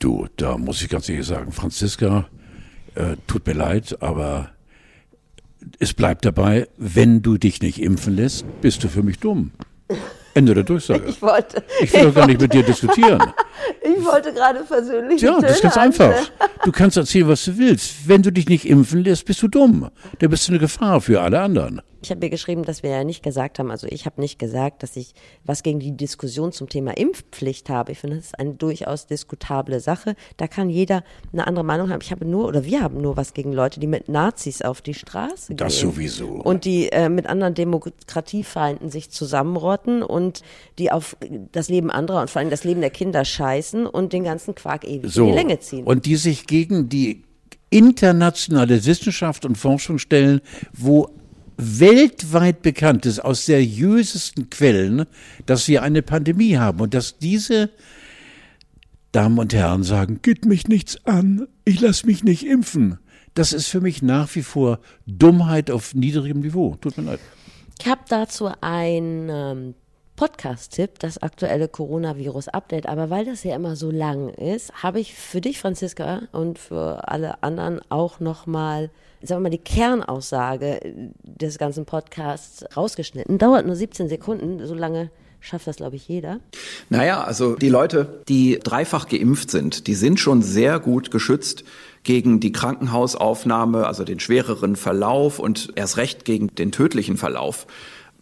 [0.00, 2.26] Du, da muss ich ganz ehrlich sagen, Franziska,
[2.96, 4.50] äh, tut mir leid, aber
[5.78, 9.52] es bleibt dabei, wenn du dich nicht impfen lässt, bist du für mich dumm.
[10.34, 11.04] Ende der Durchsage.
[11.08, 11.62] Ich wollte.
[11.80, 13.20] Ich will doch gar nicht mit dir diskutieren.
[13.82, 15.20] Ich wollte gerade persönlich.
[15.20, 16.14] Ja, das ist ganz einfach.
[16.64, 18.08] Du kannst erzählen, was du willst.
[18.08, 19.90] Wenn du dich nicht impfen lässt, bist du dumm.
[20.18, 21.82] Da bist du eine Gefahr für alle anderen.
[22.02, 24.82] Ich habe mir geschrieben, dass wir ja nicht gesagt haben, also ich habe nicht gesagt,
[24.82, 25.12] dass ich
[25.44, 27.92] was gegen die Diskussion zum Thema Impfpflicht habe.
[27.92, 30.14] Ich finde, das ist eine durchaus diskutable Sache.
[30.36, 32.00] Da kann jeder eine andere Meinung haben.
[32.02, 34.94] Ich habe nur, oder wir haben nur was gegen Leute, die mit Nazis auf die
[34.94, 35.90] Straße Das gehen.
[35.90, 36.28] sowieso.
[36.28, 40.42] Und die äh, mit anderen Demokratiefeinden sich zusammenrotten und
[40.78, 41.16] die auf
[41.52, 44.84] das Leben anderer und vor allem das Leben der Kinder scheißen und den ganzen Quark
[44.84, 45.24] ewig So.
[45.26, 45.84] in die Länge ziehen.
[45.84, 47.22] Und die sich gegen die
[47.70, 50.40] internationale Wissenschaft und Forschung stellen,
[50.72, 51.08] wo
[51.62, 55.06] weltweit bekannt ist, aus seriösesten Quellen,
[55.46, 57.70] dass wir eine Pandemie haben und dass diese
[59.12, 62.98] Damen und Herren sagen, geht mich nichts an, ich lasse mich nicht impfen.
[63.34, 66.76] Das ist für mich nach wie vor Dummheit auf niedrigem Niveau.
[66.80, 67.20] Tut mir leid.
[67.80, 69.74] Ich habe dazu einen ähm,
[70.20, 72.86] Podcast-Tipp, das aktuelle Coronavirus-Update.
[72.86, 77.08] Aber weil das ja immer so lang ist, habe ich für dich, Franziska, und für
[77.08, 78.90] alle anderen auch nochmal,
[79.22, 80.78] sagen wir mal, die Kernaussage
[81.22, 83.38] des ganzen Podcasts rausgeschnitten.
[83.38, 86.40] Dauert nur 17 Sekunden, so lange schafft das, glaube ich, jeder.
[86.90, 91.64] Naja, also die Leute, die dreifach geimpft sind, die sind schon sehr gut geschützt
[92.02, 97.66] gegen die Krankenhausaufnahme, also den schwereren Verlauf und erst recht gegen den tödlichen Verlauf.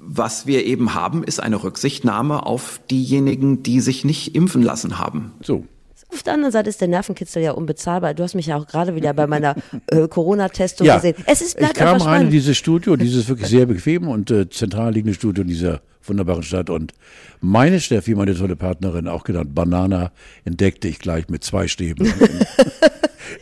[0.00, 5.32] Was wir eben haben, ist eine Rücksichtnahme auf diejenigen, die sich nicht impfen lassen haben.
[5.42, 5.64] So.
[6.10, 8.14] Auf der anderen Seite ist der Nervenkitzel ja unbezahlbar.
[8.14, 9.56] Du hast mich ja auch gerade wieder bei meiner
[9.88, 11.16] äh, Corona-Testung Ja, gesehen.
[11.26, 14.30] Es ist ich bleibt kam einfach rein in dieses Studio, dieses wirklich sehr bequem und
[14.30, 16.70] äh, zentral liegende Studio in dieser wunderbaren Stadt.
[16.70, 16.94] Und
[17.40, 20.12] meine Steffi, meine tolle Partnerin, auch genannt Banana,
[20.44, 22.06] entdeckte ich gleich mit zwei Stäben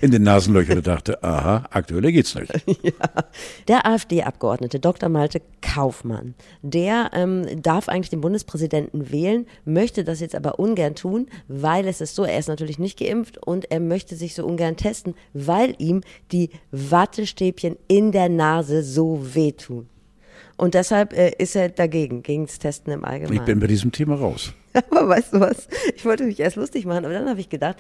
[0.01, 2.53] in, den Nasenlöchern und dachte, aha, aktueller geht's nicht.
[3.69, 5.09] Der AfD-Abgeordnete Dr.
[5.09, 11.27] Malte Kaufmann, der ähm, darf eigentlich den Bundespräsidenten wählen, möchte das jetzt aber ungern tun,
[11.49, 14.77] weil es ist so, er ist natürlich nicht geimpft und er möchte sich so ungern
[14.77, 19.89] testen, weil ihm die Wattestäbchen in der Nase so wehtun.
[20.57, 23.39] Und deshalb äh, ist er dagegen, gegen das Testen im Allgemeinen.
[23.39, 24.55] Ich bin bei diesem Thema raus.
[24.91, 25.69] Aber weißt du was?
[25.95, 27.77] Ich wollte mich erst lustig machen, aber dann habe ich gedacht,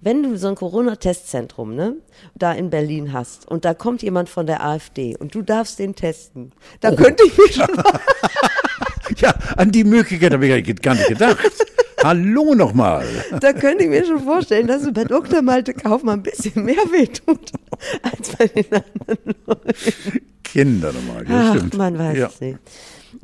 [0.00, 1.96] wenn du so ein Corona-Testzentrum, ne,
[2.34, 5.94] da in Berlin hast und da kommt jemand von der AfD und du darfst den
[5.94, 6.96] testen, da Oh.
[6.96, 7.66] könnte ich mir schon
[9.18, 11.38] Ja, an die Möglichkeit habe ich gar nicht gedacht.
[12.04, 13.06] Hallo nochmal.
[13.40, 15.42] da könnte ich mir schon vorstellen, dass es bei Dr.
[15.42, 17.52] Malte Kaufmann ein bisschen mehr wehtut
[18.02, 20.20] als bei den anderen Leuten.
[20.44, 21.24] Kinder nochmal.
[21.28, 21.76] Ja, stimmt.
[21.76, 22.26] man weiß ja.
[22.26, 22.58] es nicht.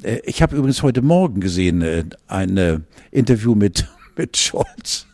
[0.02, 5.06] Äh, Ich habe übrigens heute Morgen gesehen äh, ein äh, Interview mit, mit Scholz.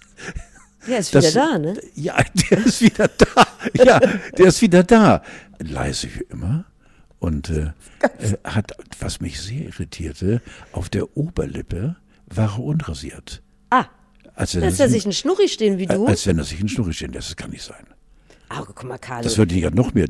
[0.86, 1.80] Ja, ist wieder Das- da, ne?
[1.94, 2.16] Ja,
[2.50, 3.46] der ist wieder da.
[3.84, 5.22] Ja, der ist wieder da.
[5.58, 6.64] Leise wie immer.
[7.18, 7.72] Und äh,
[8.44, 10.40] hat, was mich sehr irritierte,
[10.72, 13.42] auf der Oberlippe war er unrasiert.
[13.70, 13.86] Ah,
[14.34, 16.06] Als wenn lässt er sich einen Schnurri stehen wie du?
[16.06, 17.28] als wenn er sich in Schnurri stehen lässt.
[17.30, 17.84] Das kann nicht sein.
[18.50, 19.24] Ah, guck mal, Carlo.
[19.24, 20.06] Das würde ich ja noch mehr.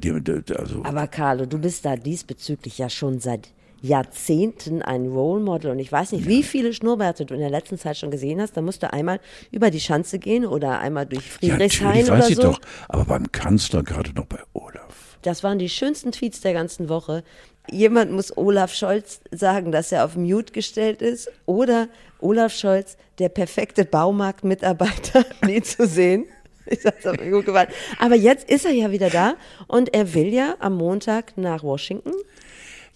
[0.57, 3.49] Also, Aber Carlo, du bist da diesbezüglich ja schon seit
[3.81, 7.79] Jahrzehnten ein Role Model und ich weiß nicht, wie viele Schnurrbärte du in der letzten
[7.79, 8.57] Zeit schon gesehen hast.
[8.57, 12.19] Da musst du einmal über die Schanze gehen oder einmal durch ja, Friedrichshain natürlich oder
[12.19, 12.43] weiß ich so.
[12.43, 12.61] doch.
[12.89, 15.19] Aber beim Kanzler, gerade noch bei Olaf.
[15.23, 17.23] Das waren die schönsten Tweets der ganzen Woche.
[17.71, 21.89] Jemand muss Olaf Scholz sagen, dass er auf Mute gestellt ist oder
[22.21, 26.27] Olaf Scholz, der perfekte Baumarktmitarbeiter, nie zu sehen.
[26.67, 27.69] Ich sag's auf gut gefallen.
[27.99, 29.37] Aber jetzt ist er ja wieder da
[29.69, 32.13] und er will ja am Montag nach Washington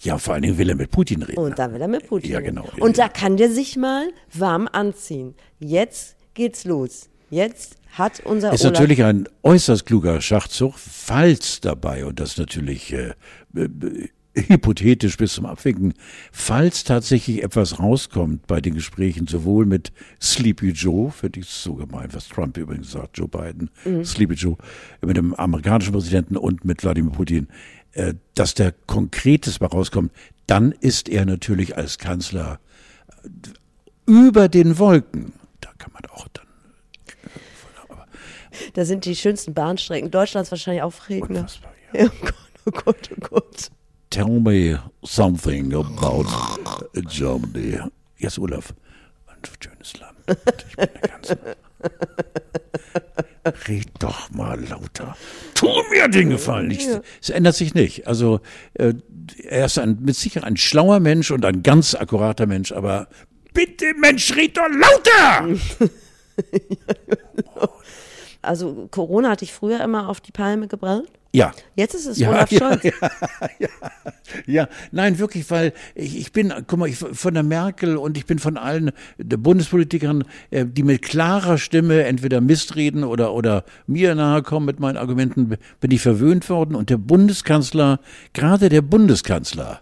[0.03, 1.39] Ja, vor allen Dingen will er mit Putin reden.
[1.39, 2.31] Und dann will er mit Putin.
[2.31, 2.57] Ja, reden.
[2.57, 2.69] genau.
[2.81, 5.35] Und da kann der sich mal warm anziehen.
[5.61, 7.09] Jetzt geht's los.
[7.31, 12.93] Jetzt hat unser ist Olaf natürlich ein äußerst kluger Schachzug, falls dabei, und das natürlich
[12.93, 13.15] äh,
[13.55, 15.95] äh, hypothetisch bis zum Abwinken,
[16.33, 22.09] falls tatsächlich etwas rauskommt bei den Gesprächen, sowohl mit Sleepy Joe, finde ich so gemein,
[22.13, 23.71] was Trump übrigens sagt, Joe Biden,
[24.05, 24.57] Sleepy Joe,
[25.03, 27.49] mit dem amerikanischen Präsidenten und mit Wladimir Putin,
[27.93, 30.13] äh, dass da Konkretes mal rauskommt,
[30.47, 32.61] dann ist er natürlich als Kanzler
[33.23, 33.29] äh,
[34.11, 35.35] über den Wolken.
[35.61, 36.47] Da kann man auch dann
[38.75, 41.41] da sind die schönsten Bahnstrecken Deutschlands wahrscheinlich aufregender.
[41.43, 42.07] Unfassbar, ja.
[42.07, 42.29] Oh
[42.67, 43.71] oh Gott, oh Gott.
[44.11, 46.27] Tell me something about
[47.09, 47.79] Germany.
[48.19, 48.75] Yes, Olaf.
[49.27, 50.19] Ein schönes Land.
[50.29, 51.39] Ich bin der Kanzler.
[53.69, 55.17] red doch mal lauter.
[55.55, 56.71] Tu mir den Gefallen.
[56.71, 56.87] Ich,
[57.21, 58.07] Es ändert sich nicht.
[58.07, 58.41] Also
[58.75, 58.95] äh,
[59.45, 63.09] er ist ein, mit Sicherheit ein schlauer Mensch und ein ganz akkurater Mensch, aber
[63.53, 65.59] bitte Mensch, red doch lauter!
[68.45, 71.05] Also Corona hatte ich früher immer auf die Palme gebracht.
[71.35, 71.53] Ja.
[71.77, 72.95] Jetzt ist es Ja, Olaf ja, Scholz.
[74.47, 78.27] Ja, nein, wirklich, weil ich, ich bin, guck mal, ich von der Merkel und ich
[78.27, 84.43] bin von allen Bundespolitikern, äh, die mit klarer Stimme entweder mistreden oder, oder mir nahe
[84.43, 86.75] kommen mit meinen Argumenten, bin ich verwöhnt worden.
[86.75, 88.01] Und der Bundeskanzler,
[88.33, 89.81] gerade der Bundeskanzler,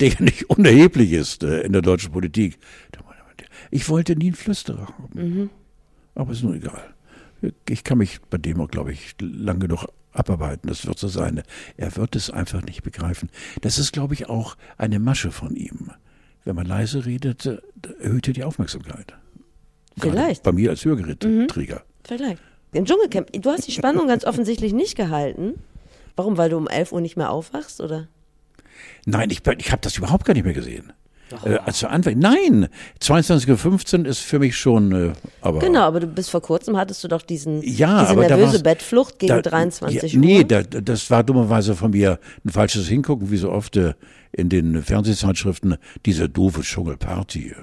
[0.00, 2.58] der ja nicht unerheblich ist äh, in der deutschen Politik,
[3.70, 5.50] ich wollte nie einen Flüsterer haben.
[6.14, 6.94] Aber ist nur egal.
[7.68, 10.68] Ich kann mich bei dem auch, glaube ich, lang genug abarbeiten.
[10.68, 11.42] Das wird so sein.
[11.76, 13.30] Er wird es einfach nicht begreifen.
[13.60, 15.90] Das ist, glaube ich, auch eine Masche von ihm.
[16.44, 17.58] Wenn man leise redet, äh,
[18.00, 19.14] erhöht er die Aufmerksamkeit.
[19.98, 20.42] Gerade Vielleicht.
[20.42, 21.82] Bei mir als Hörgeräteträger.
[22.04, 22.42] Vielleicht.
[22.72, 25.54] Im Dschungelcamp, du hast die Spannung ganz offensichtlich nicht gehalten.
[26.16, 26.36] Warum?
[26.38, 28.08] Weil du um 11 Uhr nicht mehr aufwachst, oder?
[29.06, 30.92] Nein, ich, ich habe das überhaupt gar nicht mehr gesehen.
[31.44, 32.18] Äh, als wir anfangen.
[32.18, 32.68] Nein,
[33.00, 35.60] 22.15 Uhr ist für mich schon, äh, aber.
[35.60, 39.34] Genau, aber du bis vor kurzem hattest du doch diesen, Ja, diese nervöse Bettflucht gegen
[39.34, 40.24] Da- 23 ja, Uhr.
[40.24, 43.94] Nee, da, das war dummerweise von mir ein falsches Hingucken, wie so oft äh,
[44.32, 47.54] in den Fernsehzeitschriften, diese doofe Dschungelparty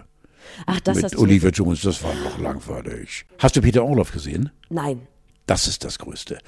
[0.66, 1.18] Ach, das mit.
[1.18, 3.26] Olivia Jones, das war noch langweilig.
[3.40, 4.50] Hast du Peter Orloff gesehen?
[4.70, 5.02] Nein.
[5.46, 6.40] Das ist das Größte.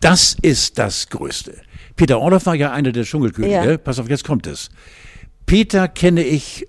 [0.00, 1.54] Das ist das Größte.
[1.96, 3.54] Peter Orloff war ja einer der Dschungelkönige.
[3.72, 3.78] Ja.
[3.78, 4.68] Pass auf, jetzt kommt es.
[5.46, 6.66] Peter kenne ich,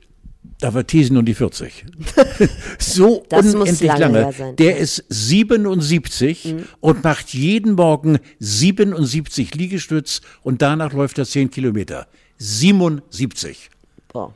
[0.59, 1.85] da war Thiesen und die 40.
[2.79, 4.53] so unendlich lange lange.
[4.55, 12.07] Der ist 77 und macht jeden Morgen 77 Liegestütz und danach läuft er 10 Kilometer.
[12.37, 13.69] 77
[14.11, 14.33] Boah.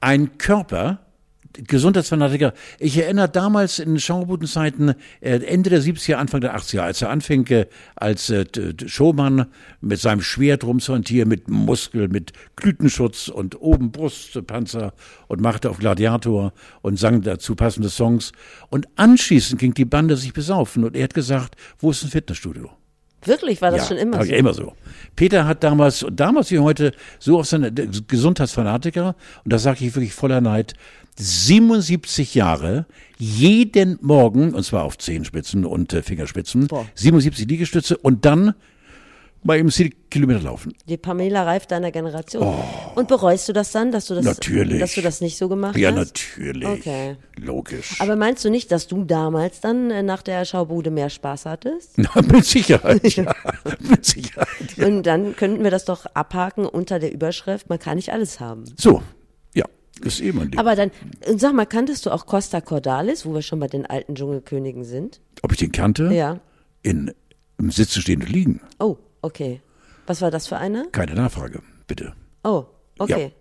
[0.00, 1.00] ein Körper,
[1.66, 2.52] Gesundheitsfanatiker.
[2.78, 7.46] Ich erinnere damals in Schaubudenzeiten, äh, Ende der 70er, Anfang der 80er, als er anfing
[7.48, 7.66] äh,
[7.96, 8.44] als äh,
[8.86, 9.46] Showmann
[9.80, 14.92] mit seinem Schwert rumzuhantieren, mit Muskel, mit Glütenschutz und oben Brustpanzer
[15.26, 18.32] und machte auf Gladiator und sang dazu passende Songs.
[18.70, 22.70] Und anschließend ging die Bande sich besaufen und er hat gesagt, wo ist ein Fitnessstudio?
[23.24, 24.30] Wirklich, war das schon immer so?
[24.30, 24.74] Ja, immer so.
[25.16, 29.94] Peter hat damals, damals wie heute, so auf seine der Gesundheitsfanatiker, und das sage ich
[29.94, 30.74] wirklich voller Neid,
[31.18, 32.86] 77 Jahre,
[33.18, 36.86] jeden Morgen, und zwar auf Zehenspitzen und äh, Fingerspitzen, Boah.
[36.94, 38.54] 77 Liegestütze und dann
[39.44, 40.74] mal eben 10 Kilometer laufen.
[40.88, 42.54] Die Pamela Reif deiner Generation.
[42.96, 44.30] Und bereust du das dann, dass du das, Oh.
[44.30, 44.80] Natürlich.
[44.80, 45.96] dass du das nicht so gemacht Ja, hast?
[45.96, 46.68] natürlich.
[46.68, 47.16] Okay.
[47.36, 48.00] Logisch.
[48.00, 51.92] Aber meinst du nicht, dass du damals dann äh, nach der Schaubude mehr Spaß hattest?
[51.96, 53.32] Na, mit Sicherheit, ja.
[53.80, 54.48] mit Sicherheit.
[54.76, 54.86] Ja.
[54.86, 58.64] Und dann könnten wir das doch abhaken unter der Überschrift, man kann nicht alles haben.
[58.76, 59.02] So, ja,
[60.00, 60.58] ist eh mein Leben.
[60.58, 63.86] Aber dann, äh, sag mal, kanntest du auch Costa Cordalis, wo wir schon bei den
[63.86, 65.20] alten Dschungelkönigen sind?
[65.42, 66.12] Ob ich den kannte?
[66.12, 66.40] Ja.
[66.82, 67.12] In,
[67.58, 68.60] Im Sitzen stehen und liegen.
[68.78, 69.60] Oh, okay.
[70.06, 70.86] Was war das für eine?
[70.92, 72.12] Keine Nachfrage, bitte.
[72.44, 72.64] Oh,
[72.98, 73.32] okay.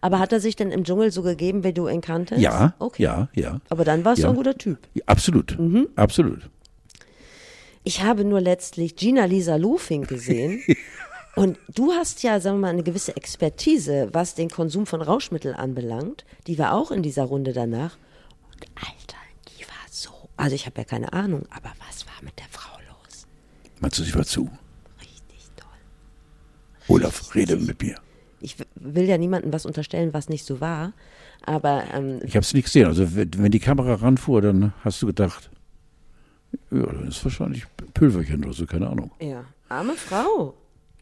[0.00, 2.40] Aber hat er sich denn im Dschungel so gegeben, wie du ihn kanntest?
[2.40, 3.02] Ja, okay.
[3.02, 3.60] ja, ja.
[3.68, 4.26] Aber dann warst Ja.
[4.28, 4.78] du ein guter Typ.
[4.94, 5.88] Ja, absolut, Mhm.
[5.96, 6.48] absolut.
[7.82, 10.62] Ich habe nur letztlich Gina Lisa Lufing gesehen.
[11.34, 15.54] Und du hast ja, sagen wir mal, eine gewisse Expertise, was den Konsum von Rauschmitteln
[15.54, 16.24] anbelangt.
[16.46, 17.96] Die war auch in dieser Runde danach.
[18.52, 19.16] Und Alter,
[19.48, 20.10] die war so.
[20.36, 23.26] Also ich habe ja keine Ahnung, aber was war mit der Frau los?
[23.80, 24.50] Meinst du, sie war zu?
[25.00, 25.68] Richtig toll.
[26.88, 27.96] Olaf, rede mit mir.
[28.40, 30.92] Ich will ja niemandem was unterstellen, was nicht so war.
[31.46, 32.86] Aber ähm, Ich habe es nicht gesehen.
[32.88, 35.48] Also wenn wenn die Kamera ranfuhr, dann hast du gedacht,
[36.70, 37.64] ja, dann ist wahrscheinlich
[37.94, 39.12] Pülverchen oder so, keine Ahnung.
[39.20, 40.54] ja, arme Frau.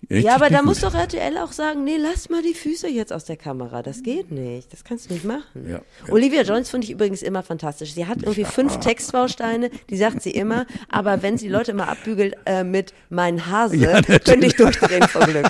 [0.08, 3.12] Echt ja, aber da muss doch RTL auch sagen, nee, lass mal die Füße jetzt
[3.12, 3.82] aus der Kamera.
[3.82, 4.72] Das geht nicht.
[4.72, 5.66] Das kannst du nicht machen.
[5.68, 6.12] Ja, ja.
[6.12, 7.94] Olivia Jones finde ich übrigens immer fantastisch.
[7.94, 12.34] Sie hat irgendwie fünf Textbausteine, die sagt sie immer, aber wenn sie Leute immer abbügelt
[12.46, 15.48] äh, mit mein Hase, Ja, könnte ich durchdrehen vor Glück.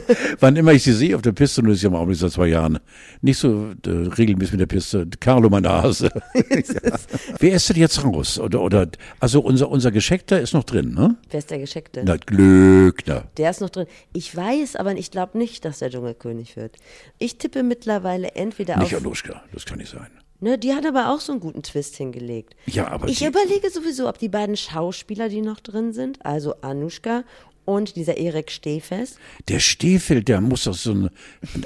[0.40, 2.32] Wann immer ich sie sehe auf der Piste, und das ist ja im Augenblick seit
[2.32, 2.78] zwei Jahren,
[3.20, 6.10] nicht so äh, regelmäßig mit der Piste, Carlo mein Hase.
[6.34, 6.42] ja.
[7.38, 8.38] Wer ist denn jetzt raus?
[8.38, 8.88] Oder, oder,
[9.20, 11.16] also unser, unser Gescheckter ist noch drin, ne?
[11.30, 12.02] Wer ist der Gescheckte?
[12.04, 13.24] Na, Glückner.
[13.36, 13.86] Der ist noch drin.
[14.12, 16.76] Ich weiß, aber ich glaube nicht, dass der Dschungelkönig wird.
[17.18, 19.02] Ich tippe mittlerweile entweder Nicht auf.
[19.02, 20.08] Anuschka, das kann nicht sein.
[20.42, 22.56] Ne, die hat aber auch so einen guten Twist hingelegt.
[22.66, 27.22] Ja, aber Ich überlege sowieso, ob die beiden Schauspieler, die noch drin sind, also Anushka
[27.64, 31.10] und dieser Erik Stehfest, Der Stiefel, der muss doch so ein,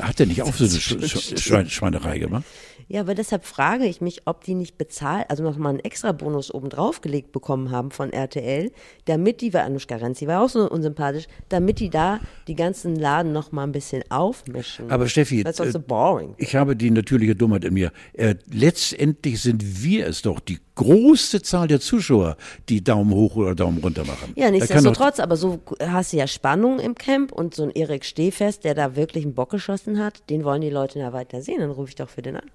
[0.01, 2.45] hat der nicht auch so eine Sch Sch Schwein Schweinerei gemacht?
[2.89, 6.55] Ja, aber deshalb frage ich mich, ob die nicht bezahlt, also nochmal einen extra Bonus
[6.55, 8.71] obendrauf gelegt bekommen haben von RTL,
[9.07, 13.33] damit die, weil Anushka Renzi war auch so unsympathisch, damit die da die ganzen Laden
[13.33, 14.91] nochmal ein bisschen aufmischen.
[14.91, 16.35] Aber Steffi, das ist doch so äh, boring.
[16.39, 17.91] Ich habe die natürliche Dummheit in mir.
[18.13, 22.37] Äh, letztendlich sind wir es doch, die große Zahl der Zuschauer,
[22.69, 24.33] die Daumen hoch oder Daumen runter machen.
[24.37, 28.63] Ja, nichtsdestotrotz, aber so hast du ja Spannung im Camp und so ein Erik Stehfest,
[28.65, 31.71] der da wirklich einen Bock geschossen hat, den wollen die Leute ja weiter sehen, dann
[31.71, 32.51] rufe ich doch für den an.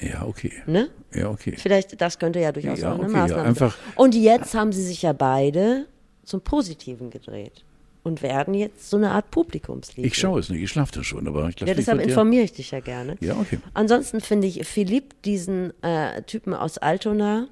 [0.00, 0.52] Ja, okay.
[0.66, 0.88] Ne?
[1.14, 1.54] Ja, okay.
[1.56, 3.92] Vielleicht, das könnte ja durchaus Ja, auch eine okay, ja, Maßnahme einfach- sein.
[3.96, 5.86] Und jetzt haben sie sich ja beide
[6.24, 7.64] zum Positiven gedreht
[8.02, 10.06] und werden jetzt so eine Art Publikumsliebe.
[10.06, 12.52] Ich schaue es nicht, ich schlafe da schon, aber ich lasse Ja, deshalb informiere ich
[12.52, 13.16] dich ja gerne.
[13.20, 13.58] Ja, okay.
[13.72, 17.46] Ansonsten finde ich Philipp, diesen äh, Typen aus Altona,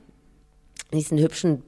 [0.92, 1.62] diesen hübschen,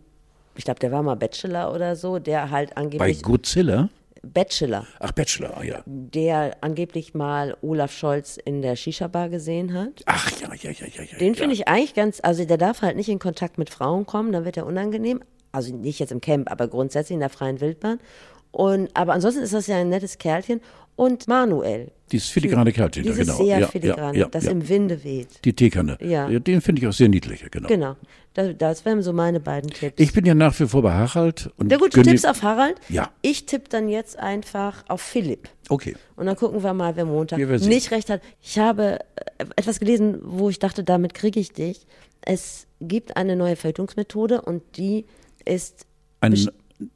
[0.57, 3.89] ich glaube, der war mal Bachelor oder so, der halt Bei angeblich, Godzilla?
[4.25, 5.83] Bachelor, Ach, Bachelor, ah, ja.
[5.87, 10.03] der angeblich mal Olaf Scholz in der Shisha-Bar gesehen hat.
[10.07, 11.03] Ach, ja, ja, ja, ja.
[11.03, 11.39] ja Den ja.
[11.39, 14.45] finde ich eigentlich ganz, also der darf halt nicht in Kontakt mit Frauen kommen, dann
[14.45, 15.23] wird er unangenehm.
[15.53, 18.01] Also nicht jetzt im Camp, aber grundsätzlich in der freien Wildbahn.
[18.51, 20.61] Und, aber ansonsten ist das ja ein nettes Kerlchen.
[20.97, 21.91] Und Manuel.
[22.15, 23.45] Dieses filigrane Kärtchen, ja, Dieses genau.
[23.45, 25.45] sehr Ja, filigrane, ja, ja, das im Winde weht.
[25.45, 25.99] Die Teekanne.
[26.01, 26.29] Ja.
[26.39, 27.69] Den finde ich auch sehr niedlich, genau.
[27.69, 27.97] Genau.
[28.35, 30.01] Das, das wären so meine beiden Tipps.
[30.01, 31.51] Ich bin ja nach wie vor bei Harald.
[31.57, 32.77] Und Na gut, du tippst auf Harald.
[32.89, 33.11] Ja.
[33.21, 35.49] Ich tippe dann jetzt einfach auf Philipp.
[35.69, 35.97] Okay.
[36.15, 38.23] Und dann gucken wir mal, wer Montag Wir nicht recht hat.
[38.41, 41.87] Ich habe äh, etwas gelesen, wo ich dachte, damit kriege ich dich.
[42.21, 45.07] Es gibt eine neue Verhütungsmethode und die
[45.45, 45.87] ist
[46.21, 46.37] Eine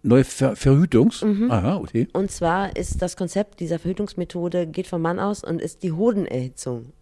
[0.02, 1.22] neue Ver Verhütungs?
[1.22, 1.50] Mhm.
[1.50, 2.08] Aha, okay.
[2.12, 6.92] Und zwar ist das Konzept dieser Verhütungsmethode, geht vom Mann aus und ist die Hodenerhitzung.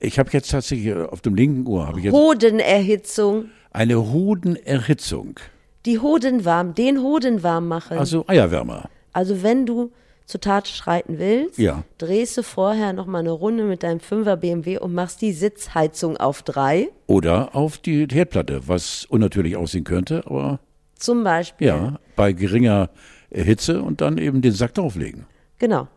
[0.00, 3.46] Ich habe jetzt tatsächlich auf dem linken Ohr habe ich jetzt Hodenerhitzung.
[3.70, 5.38] eine Hodenerhitzung.
[5.86, 7.96] Die Hoden warm, den Hoden warm machen.
[7.98, 8.88] Also, Also Eierwärmer.
[9.14, 9.92] wenn du
[10.26, 11.84] zur Tat schreiten willst, Ja.
[11.96, 16.16] drehst du vorher noch mal eine Runde mit deinem 5er BMW und machst die Sitzheizung
[16.18, 16.88] auf drei.
[17.06, 20.60] Oder auf die Herdplatte, was unnatürlich aussehen könnte, aber
[20.98, 21.66] Zum Beispiel.
[21.68, 22.90] ja, bei geringer
[23.30, 25.24] äh, Hitze und dann eben den Sack drauflegen.
[25.58, 25.88] Genau.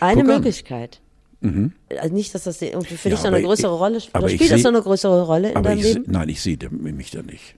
[0.00, 0.34] Eine Guck.
[0.34, 1.00] Möglichkeit.
[2.00, 4.30] Also nicht, dass das irgendwie für Ja, dich so eine aber ich- größere Rolle spielt.
[4.32, 6.04] spielt das so eine größere Rolle in deinem Leben?
[6.08, 7.54] nein, ich sehe mich da nicht.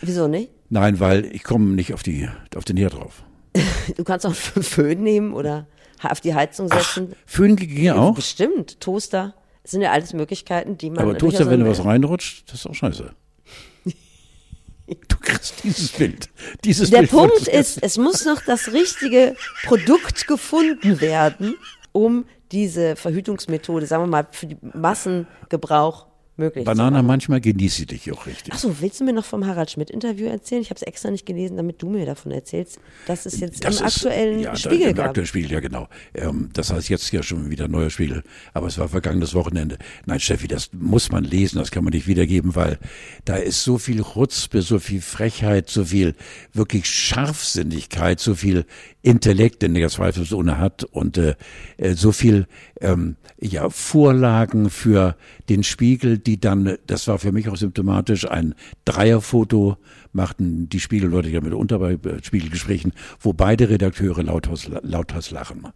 [0.00, 0.50] Wieso nicht?
[0.70, 3.22] Nein, weil ich komme nicht auf, die, auf den Herd drauf.
[3.96, 5.66] Du kannst auch einen Föhn nehmen oder
[6.02, 7.12] auf die Heizung setzen.
[7.26, 8.80] Föhn ging auch, Bestimmt.
[8.80, 9.34] Toaster.
[9.62, 11.00] Das sind ja alles Möglichkeiten, die man.
[11.04, 13.10] aber Toaster, wenn da anwenden- was reinrutscht, das ist auch scheiße.
[15.08, 16.28] Du kriegst dieses Bild.
[16.64, 21.56] Dieses Der Bild Punkt ist, es muss noch das richtige Produkt gefunden werden,
[21.92, 26.06] um diese Verhütungsmethode, sagen wir mal, für den Massengebrauch
[26.40, 28.52] möglich Banana, manchmal genießt sie dich auch richtig.
[28.52, 30.62] Achso, willst du mir noch vom Harald Schmidt-Interview erzählen?
[30.62, 33.80] Ich habe es extra nicht gelesen, damit du mir davon erzählst, dass es jetzt Das
[33.80, 35.06] im ist- aktuellen ja, Spiegel im gab.
[35.06, 35.88] aktuellen Spiegel, ja genau.
[36.14, 38.22] Ähm, das heißt jetzt ja schon wieder neuer Spiegel,
[38.52, 39.78] aber es war vergangenes Wochenende.
[40.06, 42.78] Nein, Steffi, das muss man lesen, das kann man nicht wiedergeben, weil
[43.24, 46.14] da ist so viel Chutzpe, so viel Frechheit, so viel
[46.52, 48.64] wirklich Scharfsinnigkeit, so viel
[49.02, 51.34] Intellekt, den der zweifelsohne hat und äh,
[51.78, 52.46] äh, so viel
[52.80, 55.16] ähm, ja Vorlagen für
[55.48, 59.76] den Spiegel, die dann, das war für mich auch symptomatisch, ein Dreierfoto
[60.12, 65.68] machten die Spiegelleute ja mitunter bei äh, Spiegelgesprächen, wo beide Redakteure lauthals, lauthals lachen.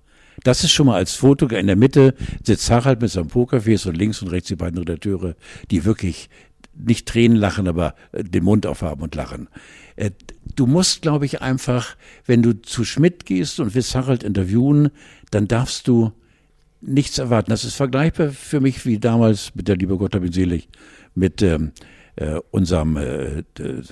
[0.43, 1.47] Das ist schon mal als Foto.
[1.47, 5.37] In der Mitte sitzt Harald mit seinem Pokerface und links und rechts die beiden Redakteure,
[5.71, 6.29] die wirklich
[6.77, 9.49] nicht Tränen lachen, aber äh, den Mund aufhaben und lachen.
[9.97, 10.11] Äh,
[10.57, 14.91] Du musst, glaube ich, einfach, wenn du zu Schmidt gehst und willst Harald interviewen,
[15.31, 16.13] dann darfst du
[16.87, 17.51] nichts erwarten.
[17.51, 20.69] Das ist vergleichbar für mich wie damals mit der liebe Gott hab ihn selig,
[21.15, 21.73] mit ähm,
[22.17, 23.83] äh, unserem äh, d-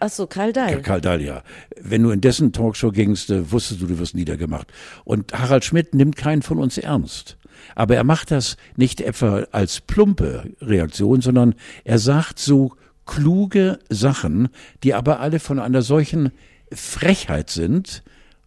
[0.00, 0.80] Achso, Karl Dahl.
[0.82, 1.42] Karl Dahlia.
[1.80, 4.72] Wenn du in dessen Talkshow gingst, äh, wusstest du, du wirst niedergemacht.
[5.04, 7.36] Und Harald Schmidt nimmt keinen von uns ernst.
[7.74, 12.72] Aber er macht das nicht etwa als plumpe Reaktion, sondern er sagt so
[13.06, 14.48] kluge Sachen,
[14.82, 16.30] die aber alle von einer solchen
[16.72, 18.02] Frechheit sind,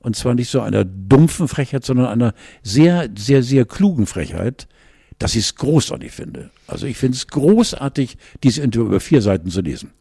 [0.06, 4.68] und zwar nicht so einer dumpfen Frechheit, sondern einer sehr, sehr, sehr klugen Frechheit,
[5.18, 6.52] dass ich es großartig finde.
[6.68, 9.91] Also ich finde es großartig, diese Interview über vier Seiten zu lesen.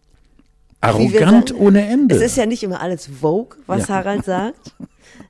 [0.82, 2.14] Arrogant sagen, ohne Ende.
[2.14, 3.94] Es ist ja nicht immer alles Vogue, was Ja.
[3.94, 4.74] Harald sagt.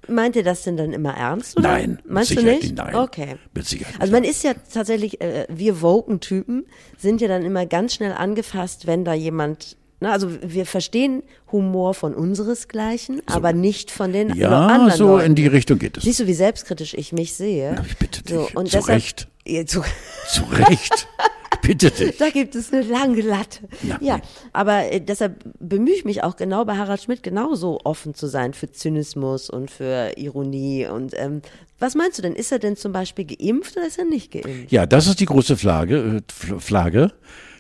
[0.09, 1.57] Meint ihr das denn dann immer ernst?
[1.57, 1.69] Oder?
[1.69, 2.77] Nein, mit Meinst du Sicherheit nicht?
[2.77, 2.95] Nein.
[2.97, 3.37] Okay.
[3.55, 6.67] Mit Sicherheit Also man ist ja tatsächlich, äh, wir Woken-Typen
[6.99, 11.95] sind ja dann immer ganz schnell angefasst, wenn da jemand, ne, also wir verstehen Humor
[11.95, 15.27] von unseresgleichen, aber nicht von den ja, anderen so Leuten.
[15.27, 16.05] in die Richtung geht es.
[16.05, 17.75] Siehst du, wie selbstkritisch ich mich sehe?
[17.77, 18.35] Na, ich bitte dich.
[18.35, 19.29] So, und Zu deshalb, Recht.
[19.47, 19.83] Ja, zu,
[20.29, 21.09] Zu Recht.
[21.63, 22.19] Bitte dich.
[22.19, 23.61] da gibt es eine lange Latte.
[23.83, 24.23] Ja, nee.
[24.53, 28.53] aber äh, deshalb bemühe ich mich auch genau bei Harald Schmidt genauso offen zu sein
[28.53, 31.41] für Zynismus und für Ironie und ähm,
[31.79, 32.35] Was meinst du denn?
[32.35, 34.71] Ist er denn zum Beispiel geimpft oder ist er nicht geimpft?
[34.73, 37.13] Ja, das ist die große Flagge, äh, Flagge,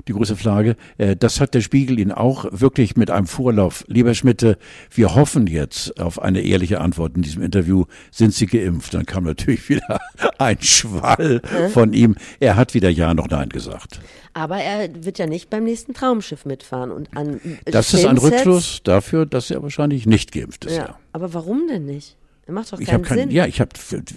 [0.08, 0.76] die große Flagge.
[0.98, 3.84] Äh, das hat der Spiegel Ihnen auch wirklich mit einem Vorlauf.
[3.88, 4.58] Lieber Schmitte,
[4.90, 7.84] wir hoffen jetzt auf eine ehrliche Antwort in diesem Interview.
[8.10, 8.94] Sind Sie geimpft?
[8.94, 10.00] Dann kam natürlich wieder
[10.38, 11.40] ein Schwall
[11.72, 12.16] von ihm.
[12.40, 14.00] Er hat wieder Ja noch Nein gesagt.
[14.34, 18.80] Aber er wird ja nicht beim nächsten Traumschiff mitfahren und an Das ist ein Rückschluss
[18.82, 20.76] dafür, dass er wahrscheinlich nicht geimpft ist.
[20.76, 20.84] Ja.
[20.86, 20.98] Ja.
[21.12, 22.16] Aber warum denn nicht?
[22.46, 23.30] Er macht doch keinen keinen, Sinn.
[23.30, 23.70] ja, ich habe,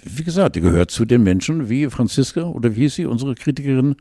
[0.04, 3.96] wie gesagt, er gehört zu den Menschen wie Franziska oder wie hieß sie, unsere Kritikerin,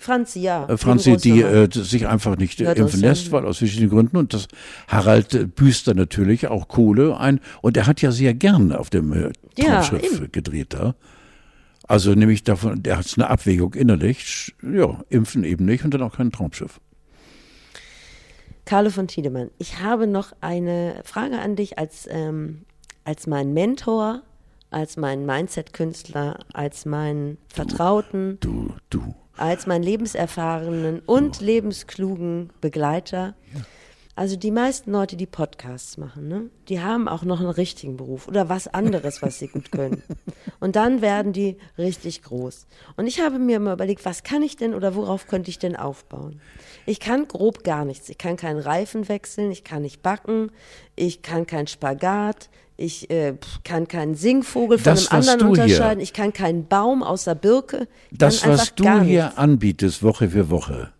[0.00, 0.66] Franzi, ja.
[0.68, 3.90] äh, Franzi, die äh, sich einfach nicht äh, Ja, das impfen lässt, weil aus verschiedenen
[3.90, 4.16] Gründen.
[4.16, 4.48] Und das
[4.88, 7.40] Harald äh, büßt da natürlich auch Kohle ein.
[7.60, 10.94] Und er hat ja sehr gern auf dem äh, Ja, Traumschiff äh, gedreht da.
[11.86, 14.54] Also nämlich davon, der hat eine Abwägung innerlich.
[14.62, 16.80] Ja, impfen eben nicht und dann auch kein Traumschiff.
[18.64, 22.64] Carlo von Tiedemann, ich habe noch eine Frage an dich als, ähm,
[23.04, 24.22] als mein Mentor,
[24.70, 29.16] als mein Mindset-Künstler, als meinen Vertrauten, Du, du.
[29.36, 33.34] Als meinen lebenserfahrenen und lebensklugen Begleiter.
[34.20, 38.28] Also die meisten Leute, die Podcasts machen, ne, die haben auch noch einen richtigen Beruf
[38.28, 40.02] oder was anderes, was sie gut können.
[40.60, 42.66] Und dann werden die richtig groß.
[42.96, 45.74] Und ich habe mir mal überlegt, was kann ich denn oder worauf könnte ich denn
[45.74, 46.40] aufbauen?
[46.84, 48.10] Ich kann grob gar nichts.
[48.10, 50.50] Ich kann keinen Reifen wechseln, ich kann nicht backen,
[50.96, 52.50] ich kann keinen Spagat,
[52.80, 56.66] ich äh, kann keinen Singvogel von Das, einem anderen du hier- unterscheiden, ich kann keinen
[56.66, 57.86] Baum außer Birke.
[58.10, 60.90] Ich Das, was du hier anbietest, Woche für Woche.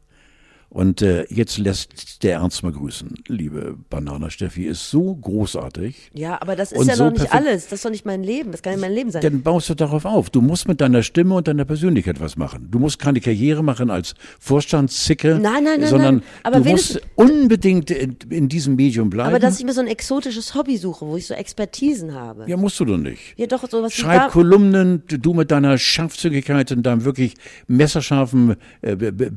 [0.73, 6.13] Und äh, jetzt lässt der Ernst mal grüßen, liebe Banana Steffi, ist so großartig.
[6.15, 7.65] Ja, aber das ist ja so noch nicht alles.
[7.65, 8.53] Das ist doch nicht mein Leben.
[8.53, 9.21] Das kann nicht mein Leben sein.
[9.21, 10.31] Dann baust du darauf auf.
[10.31, 12.69] Du musst mit deiner Stimme und deiner Persönlichkeit was machen.
[12.71, 16.25] Du musst keine Karriere machen als Vorstandszicke, Nein, nein, nein, sondern nein.
[16.45, 19.31] Aber du musst unbedingt in, in diesem Medium bleiben.
[19.31, 22.45] aber dass ich mir so ein exotisches Hobby suche, wo ich so Expertisen habe.
[22.47, 23.21] ja, musst du doch nicht.
[23.37, 27.35] Ja, doch, sowas Schreib Kolumnen, du mit deiner Scharfzügigkeit und deinem wirklich
[27.67, 29.31] messerscharfen äh, B-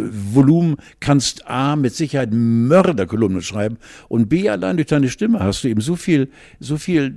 [0.00, 3.76] Birnenvolumen kannst A mit Sicherheit Mörderkolumnen schreiben
[4.08, 6.28] und B allein durch deine Stimme hast du eben so viel,
[6.58, 7.14] so viel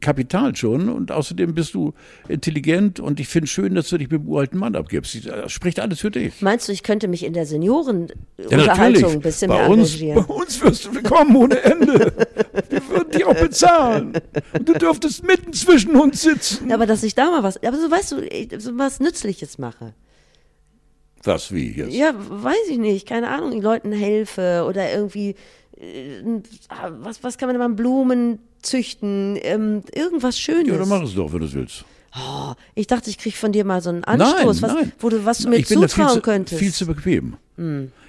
[0.00, 1.94] Kapital schon und außerdem bist du
[2.28, 5.26] intelligent und ich finde schön, dass du dich mit dem uralten Mann abgibst.
[5.26, 6.40] Das spricht alles für dich.
[6.42, 10.06] Meinst du, ich könnte mich in der Ja, Seniorenunterhaltung ein bisschen bei mehr uns, bei
[10.06, 10.24] engagieren?
[10.24, 12.12] uns wirst du willkommen ohne Ende.
[12.70, 14.12] Wir würden dich auch bezahlen.
[14.52, 16.68] Und du dürftest mitten zwischen uns sitzen.
[16.68, 19.58] Ja, aber dass ich da mal was, aber so weißt du, ich- so was Nützliches
[19.58, 19.94] mache.
[21.24, 21.94] Was, wie jetzt?
[21.94, 25.34] Ja, weiß ich nicht, keine Ahnung, den Leuten helfe oder irgendwie,
[25.76, 26.22] äh,
[27.00, 30.68] was, was kann man denn Blumen züchten, ähm, irgendwas Schönes.
[30.68, 31.84] Ja, dann mach es doch, wenn du es willst.
[32.16, 34.92] Oh, ich dachte, ich krieg von dir mal so einen Anstoß, was, nein.
[34.98, 36.52] Wo du, was du mir ich bin viel zutrauen zu, könntest.
[36.60, 37.36] Hm, Viel zu bequem.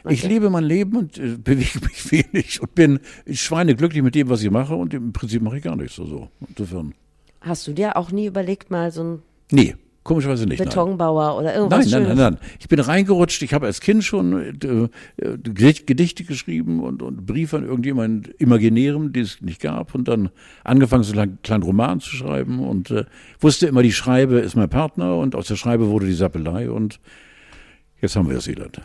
[0.08, 3.00] Ich lebe mein Leben und äh, bewege mich wenig und bin
[3.32, 6.00] schweineglücklich mit dem, was ich mache und im Prinzip mache ich gar nichts.
[6.00, 6.94] Also, insofern.
[7.42, 9.76] Hast du dir auch nie überlegt, mal so einen Nee,
[10.10, 10.60] komischerweise nicht.
[10.60, 10.68] nein.
[10.70, 12.38] Betonbauer oder irgendwas Nein, nein, nein, nein.
[12.60, 13.42] Ich bin reingerutscht.
[13.44, 18.34] Ich habe als Kind schon äh, äh, Gedicht- Gedichte geschrieben und, und Briefe an irgendjemanden
[18.40, 19.94] Imaginärem, die es nicht gab.
[19.94, 20.30] Und dann
[20.64, 22.60] angefangen, so einen kleinen Roman zu schreiben.
[22.60, 23.06] Und äh,
[23.40, 25.16] wusste immer, die Schreibe ist mein Partner.
[25.16, 26.72] Und aus der Schreibe wurde die Sappelei.
[26.72, 27.00] Und
[28.02, 28.82] jetzt haben wir das Elend.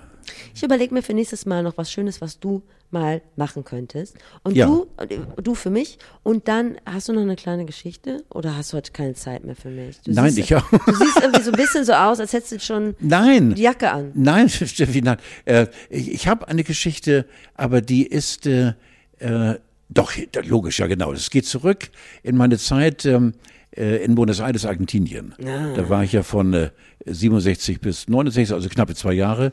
[0.54, 4.16] Ich überlege mir für nächstes Mal noch was Schönes, was du mal machen könntest.
[4.44, 4.66] Und Ja.
[4.66, 5.98] du, äh, du für mich.
[6.22, 9.56] Und dann hast du noch eine kleine Geschichte oder hast du heute keine Zeit mehr
[9.56, 10.00] für mich?
[10.04, 10.68] Du Nein, siehst, ich auch.
[10.70, 13.54] Du siehst irgendwie so ein bisschen so aus, als hättest du schon Nein.
[13.54, 14.12] die Jacke an.
[14.14, 15.16] Nein, Steffi, nein.
[15.44, 18.74] Äh, ich ich habe eine Geschichte, aber die ist äh,
[19.18, 19.54] äh,
[19.88, 20.12] doch
[20.44, 21.12] logisch, ja genau.
[21.12, 21.90] Es geht zurück
[22.22, 23.32] in meine Zeit ähm,
[23.76, 25.34] äh, in Buenos Aires, Argentinien.
[25.38, 26.70] Da war ich ja von äh,
[27.06, 29.50] 67 bis 69, also knappe zwei Jahre,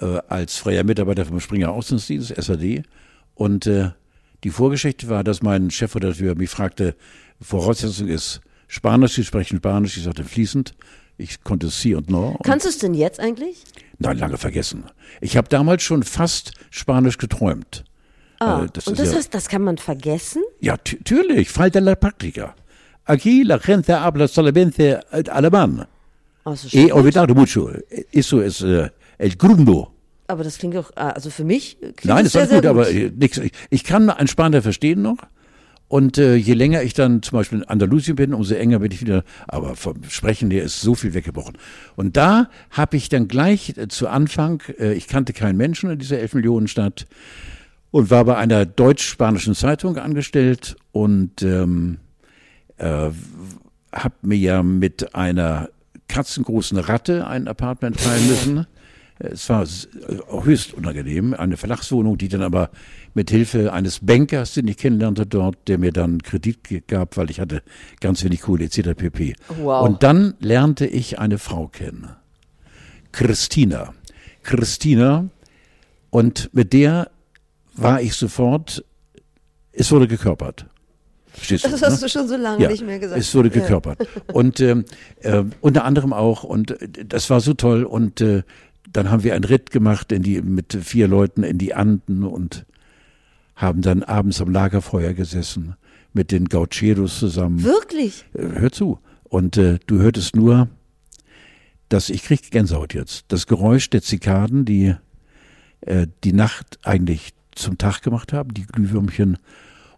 [0.00, 2.82] äh, als freier Mitarbeiter vom Springer Außendienst, SAD.
[3.34, 3.90] Und äh,
[4.44, 6.94] die Vorgeschichte war, dass mein Chefredakteur mich fragte,
[7.40, 9.96] Voraussetzung ist Spanisch, Sie sprechen Spanisch.
[9.96, 10.74] Ich sagte fließend.
[11.16, 12.38] Ich konnte Sie und No.
[12.44, 13.64] Kannst du es denn jetzt eigentlich?
[13.98, 14.84] Nein, lange vergessen.
[15.20, 17.84] Ich habe damals schon fast Spanisch geträumt.
[18.38, 20.42] Ah, Äh, das und ist das, ja- heißt, das kann man vergessen?
[20.60, 21.50] Ja, natürlich.
[21.50, 22.54] Falta la práctica.
[23.04, 25.86] Aquí la gente habla solamente eh, alemán.
[26.44, 26.92] Also He schon.
[26.92, 27.70] olvidado mucho.
[28.12, 29.92] Eso es eh, el grundo.
[30.26, 32.68] Aber das klingt doch, ah, also für mich klingt Nein, das ist alles sehr gut,
[32.68, 33.38] aber nix.
[33.38, 35.18] Ich, ich kann einen Spanier verstehen noch.
[35.88, 39.00] Und äh, je länger ich dann zum Beispiel in Andalusien bin, umso enger bin ich
[39.00, 39.24] wieder.
[39.46, 41.56] Aber vom Sprechen her ist so viel weggebrochen.
[41.96, 45.98] Und da habe ich dann gleich äh, zu Anfang, äh, ich kannte keinen Menschen in
[45.98, 47.06] dieser 11 Millionen Stadt
[47.90, 51.96] und war bei einer deutsch-spanischen Zeitung angestellt und ähm,
[52.76, 53.08] äh,
[53.90, 55.70] habe mir ja mit einer
[56.08, 58.66] katzengroßen Ratte ein Apartment teilen müssen.
[59.18, 59.66] Es war
[60.44, 62.70] höchst unangenehm, eine Verlagswohnung, die dann aber
[63.14, 67.40] mit Hilfe eines Bankers, den ich kennenlernte dort, der mir dann Kredit gab, weil ich
[67.40, 67.62] hatte
[68.00, 68.94] ganz wenig Kohle etc.
[68.96, 69.34] pp.
[69.60, 69.86] Wow.
[69.86, 72.10] Und dann lernte ich eine Frau kennen,
[73.12, 73.92] Christina.
[74.44, 75.28] Christina
[76.10, 77.10] und mit der
[77.74, 78.84] war ich sofort,
[79.72, 80.66] es wurde gekörpert.
[81.38, 82.06] Verstehst das hast ne?
[82.06, 83.20] du schon so lange ja, nicht mehr gesagt.
[83.20, 83.98] Es wurde gekörpert.
[84.00, 84.34] Ja.
[84.34, 84.84] Und ähm,
[85.20, 87.84] äh, unter anderem auch, und äh, das war so toll.
[87.84, 88.42] Und äh,
[88.92, 92.66] dann haben wir einen Ritt gemacht in die, mit vier Leuten in die Anden und
[93.56, 95.76] haben dann abends am Lagerfeuer gesessen
[96.12, 97.62] mit den Gaucheros zusammen.
[97.62, 98.24] Wirklich?
[98.34, 98.98] Äh, hör zu.
[99.24, 100.68] Und äh, du hörtest nur,
[101.88, 103.26] dass ich krieg Gänsehaut jetzt.
[103.28, 104.94] Das Geräusch der Zikaden, die
[105.82, 109.38] äh, die Nacht eigentlich zum Tag gemacht haben, die Glühwürmchen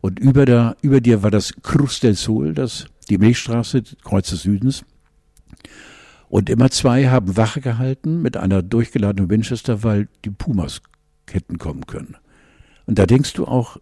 [0.00, 4.42] und über, der, über dir war das Cruz del Sol, das, die Milchstraße, Kreuz des
[4.42, 4.84] Südens.
[6.30, 10.80] Und immer zwei haben Wache gehalten mit einer durchgeladenen Winchester, weil die Pumas
[11.28, 12.16] hätten kommen können.
[12.86, 13.78] Und da denkst du auch,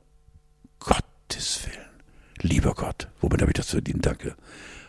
[0.80, 4.34] Gottes Willen, lieber Gott, womit habe ich das verdient, danke.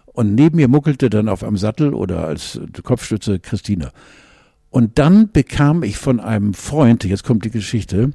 [0.05, 3.91] Und neben mir muckelte dann auf einem Sattel oder als Kopfstütze Christina.
[4.69, 8.11] Und dann bekam ich von einem Freund, jetzt kommt die Geschichte,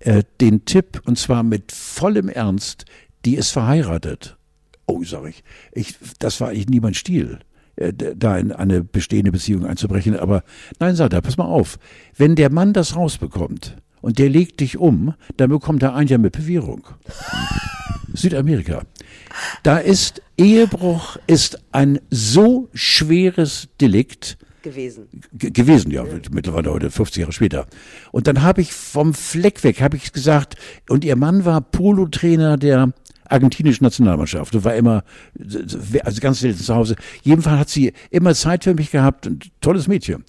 [0.00, 2.86] äh, den Tipp, und zwar mit vollem Ernst,
[3.24, 4.36] die ist verheiratet.
[4.86, 7.38] Oh, sag ich, ich das war eigentlich nie mein Stil,
[7.82, 10.18] äh, da in eine bestehende Beziehung einzubrechen.
[10.18, 10.42] Aber
[10.78, 11.78] nein, er, pass mal auf,
[12.16, 16.18] wenn der Mann das rausbekommt und der legt dich um, dann bekommt er ein Jahr
[16.18, 16.86] mit Bewährung.
[18.14, 18.82] Südamerika.
[19.62, 25.08] Da ist Ehebruch ist ein so schweres Delikt, gewesen.
[25.32, 27.66] G gewesen, ja, ja, mittlerweile heute 50 Jahre später.
[28.12, 30.56] Und dann habe ich vom Fleck weg, habe ich gesagt,
[30.88, 32.92] und ihr Mann war Polo-Trainer der
[33.32, 35.04] argentinischen Nationalmannschaft und war immer,
[36.04, 36.96] also ganz selten zu Hause.
[37.22, 40.24] Jedenfalls hat sie immer Zeit für mich gehabt, ein tolles Mädchen.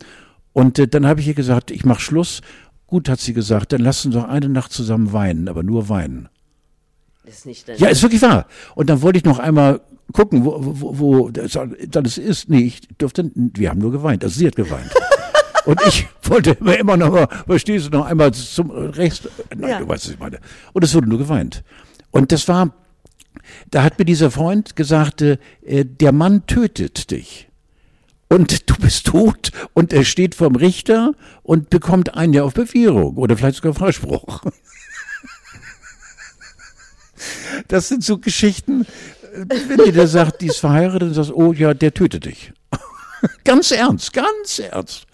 [0.54, 2.42] Und äh, dann habe ich ihr gesagt, ich mache Schluss.
[2.88, 6.30] Gut, hat sie gesagt, dann lassen uns doch eine Nacht zusammen weinen, aber nur weinen.
[7.26, 8.48] Ist nicht ja, ist wirklich wahr.
[8.76, 9.82] Und dann wollte ich noch einmal
[10.12, 12.50] gucken, wo, wo, wo das, das ist.
[12.50, 14.24] Nee, ich durfte, wir haben nur geweint.
[14.24, 14.92] Also sie hat geweint.
[15.66, 19.28] Und ich wollte immer, noch mal, verstehst du, noch einmal zum Rechts.
[19.56, 19.80] Nein, ja.
[19.80, 20.40] du weißt, was ich meine.
[20.74, 21.64] Und es wurde nur geweint.
[22.12, 22.74] Und das war,
[23.72, 27.50] da hat mir dieser Freund gesagt, äh, der Mann tötet dich.
[28.30, 31.14] Und du bist tot und er steht vorm Richter
[31.44, 34.42] und bekommt ein Jahr auf Bewährung oder vielleicht sogar Freispruch.
[37.70, 38.86] Das sind so Geschichten,
[39.34, 42.52] wenn dir der sagt, die ist verheiratet und sagst, oh ja, der tötet dich.
[43.46, 45.06] ganz ernst, ganz ernst.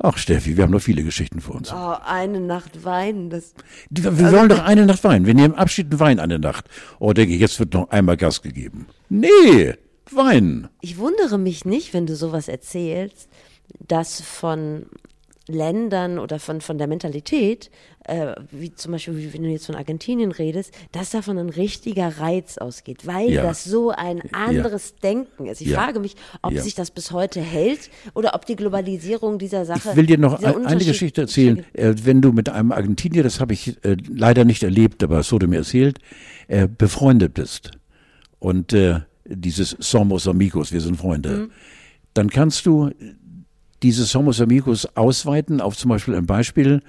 [0.00, 1.72] Ach Steffi, wir haben noch viele Geschichten vor uns.
[1.72, 3.30] Oh, eine Nacht weinen.
[3.30, 3.54] Das,
[3.90, 5.26] wir also, wollen doch eine Nacht weinen.
[5.26, 6.66] Wir nehmen Abschied und weinen eine Nacht.
[7.00, 8.86] Oh, denke ich, jetzt wird noch einmal Gas gegeben.
[9.08, 9.74] Nee,
[10.12, 10.68] weinen.
[10.80, 13.28] Ich wundere mich nicht, wenn du sowas erzählst,
[13.86, 14.86] dass von
[15.48, 17.70] Ländern oder von, von der Mentalität,
[18.04, 22.58] äh, wie zum Beispiel, wenn du jetzt von Argentinien redest, dass davon ein richtiger Reiz
[22.58, 23.42] ausgeht, weil ja.
[23.42, 25.10] das so ein anderes ja.
[25.10, 25.60] Denken ist.
[25.60, 25.82] Ich ja.
[25.82, 29.90] frage mich, ob sich das bis heute hält oder ob die Globalisierung dieser Sache.
[29.90, 31.64] Ich will dir noch ein, eine Geschichte erzählen.
[31.72, 35.32] Äh, wenn du mit einem Argentinier, das habe ich äh, leider nicht erlebt, aber es
[35.32, 35.98] wurde mir erzählt,
[36.48, 37.72] äh, befreundet bist
[38.38, 41.50] und äh, dieses Somos Amigos, wir sind Freunde, mhm.
[42.14, 42.90] dann kannst du
[43.82, 46.82] dieses Homos Amigos ausweiten auf zum Beispiel ein Beispiel,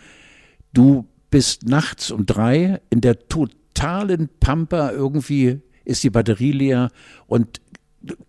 [0.73, 6.89] du bist nachts um drei in der totalen Pampa, irgendwie ist die Batterie leer
[7.27, 7.61] und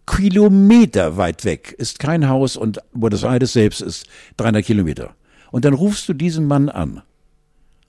[0.06, 4.06] Kilometer weit weg ist kein Haus und Buenos Aires selbst ist
[4.38, 5.14] 300 Kilometer.
[5.52, 7.02] Und dann rufst du diesen Mann an.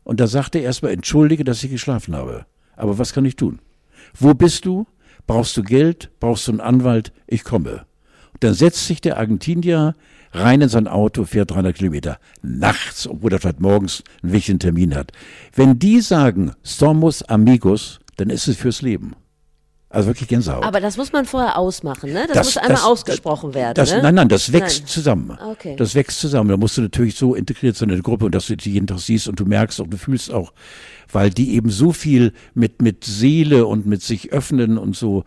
[0.04, 2.46] Und da sagt er erstmal, entschuldige, dass ich geschlafen habe.
[2.76, 3.60] Aber was kann ich tun?
[4.18, 4.86] Wo bist du?
[5.28, 6.10] Brauchst du Geld?
[6.20, 7.12] Brauchst du einen Anwalt?
[7.28, 7.86] Ich komme.
[8.34, 9.96] Und dann setzt sich der Argentinier
[10.32, 12.20] rein in sein Auto, fährt 300 Kilometer.
[12.42, 15.12] Nachts, obwohl er vielleicht morgens einen wichtigen Termin hat.
[15.56, 19.14] Wenn die sagen, somos amigos, dann ist es fürs Leben.
[19.92, 20.64] Also wirklich Gänsehaut.
[20.64, 22.26] Aber das muss man vorher ausmachen, ne?
[22.28, 23.74] Das, das muss einmal das, ausgesprochen das, werden.
[23.76, 24.02] Das, ne?
[24.02, 24.88] Nein, nein, das wächst nein.
[24.88, 25.38] zusammen.
[25.52, 25.76] Okay.
[25.76, 26.50] Das wächst zusammen.
[26.50, 28.88] Da musst du natürlich so integriert sein in der Gruppe und dass du die jeden
[28.88, 30.54] Tag siehst und du merkst und du fühlst auch,
[31.12, 35.26] weil die eben so viel mit, mit Seele und mit sich öffnen und so,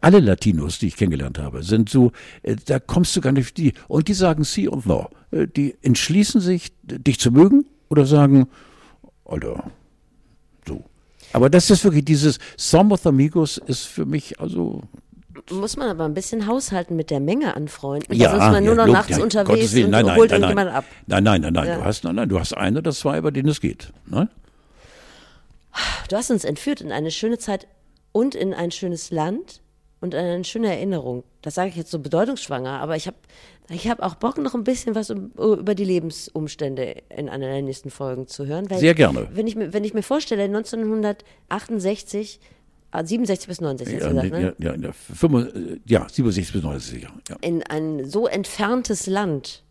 [0.00, 2.12] alle Latinos, die ich kennengelernt habe, sind so,
[2.42, 5.10] äh, da kommst du gar nicht die, und die sagen Sie und No.
[5.30, 8.48] Äh, die entschließen sich, dich zu mögen oder sagen,
[9.26, 9.70] Alter,
[11.32, 14.82] aber das ist wirklich dieses Some of Amigos ist für mich also
[15.50, 18.12] muss man aber ein bisschen haushalten mit der Menge an Freunden.
[18.14, 20.40] Ja, sonst ist man nur noch nachts ja, unterwegs Willen, nein, und nein, holt nein,
[20.40, 20.84] irgendjemand ab.
[21.06, 21.68] Nein, nein, nein, nein.
[21.68, 21.76] Ja.
[21.76, 23.92] Du hast, nein, nein, du hast eine oder zwei, bei denen es geht.
[24.06, 24.28] Nein?
[26.08, 27.66] Du hast uns entführt in eine schöne Zeit
[28.12, 29.60] und in ein schönes Land
[30.00, 31.24] und eine schöne Erinnerung.
[31.42, 33.16] Das sage ich jetzt so bedeutungsschwanger, aber ich habe
[33.68, 37.90] Ich habe auch Bock, noch ein bisschen was über die Lebensumstände in einer der nächsten
[37.90, 38.68] Folgen zu hören.
[38.68, 39.28] Sehr gerne.
[39.32, 42.38] Wenn ich, mir, wenn ich mir vorstelle, 1968,
[42.92, 44.54] 67 bis 69, ja, gesagt, ne?
[44.58, 47.36] ja, ja, 65, ja, 67 bis 69, ja.
[47.40, 49.64] In ein so entferntes Land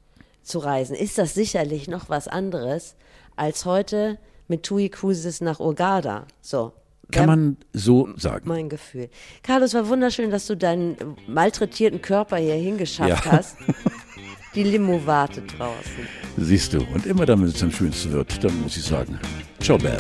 [0.44, 2.96] zu reisen, ist das sicherlich noch was anderes
[3.36, 4.18] als heute
[4.48, 6.28] mit TUI Cruises nach Urgada.
[6.42, 6.74] So,
[7.12, 8.48] kann man so sagen.
[8.48, 9.10] Mein Gefühl.
[9.44, 10.98] Carlos, war wunderschön, dass du deinen
[11.28, 13.32] malträtierten Körper hier hingeschafft ja.
[13.32, 13.58] hast.
[14.56, 16.08] Die Limo wartet draußen.
[16.38, 19.20] Siehst du, und immer dann, wenn es am schönsten wird, dann muss ich sagen,
[19.60, 20.00] ciao Bella.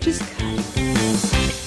[0.00, 1.61] Tschüss, Carlos.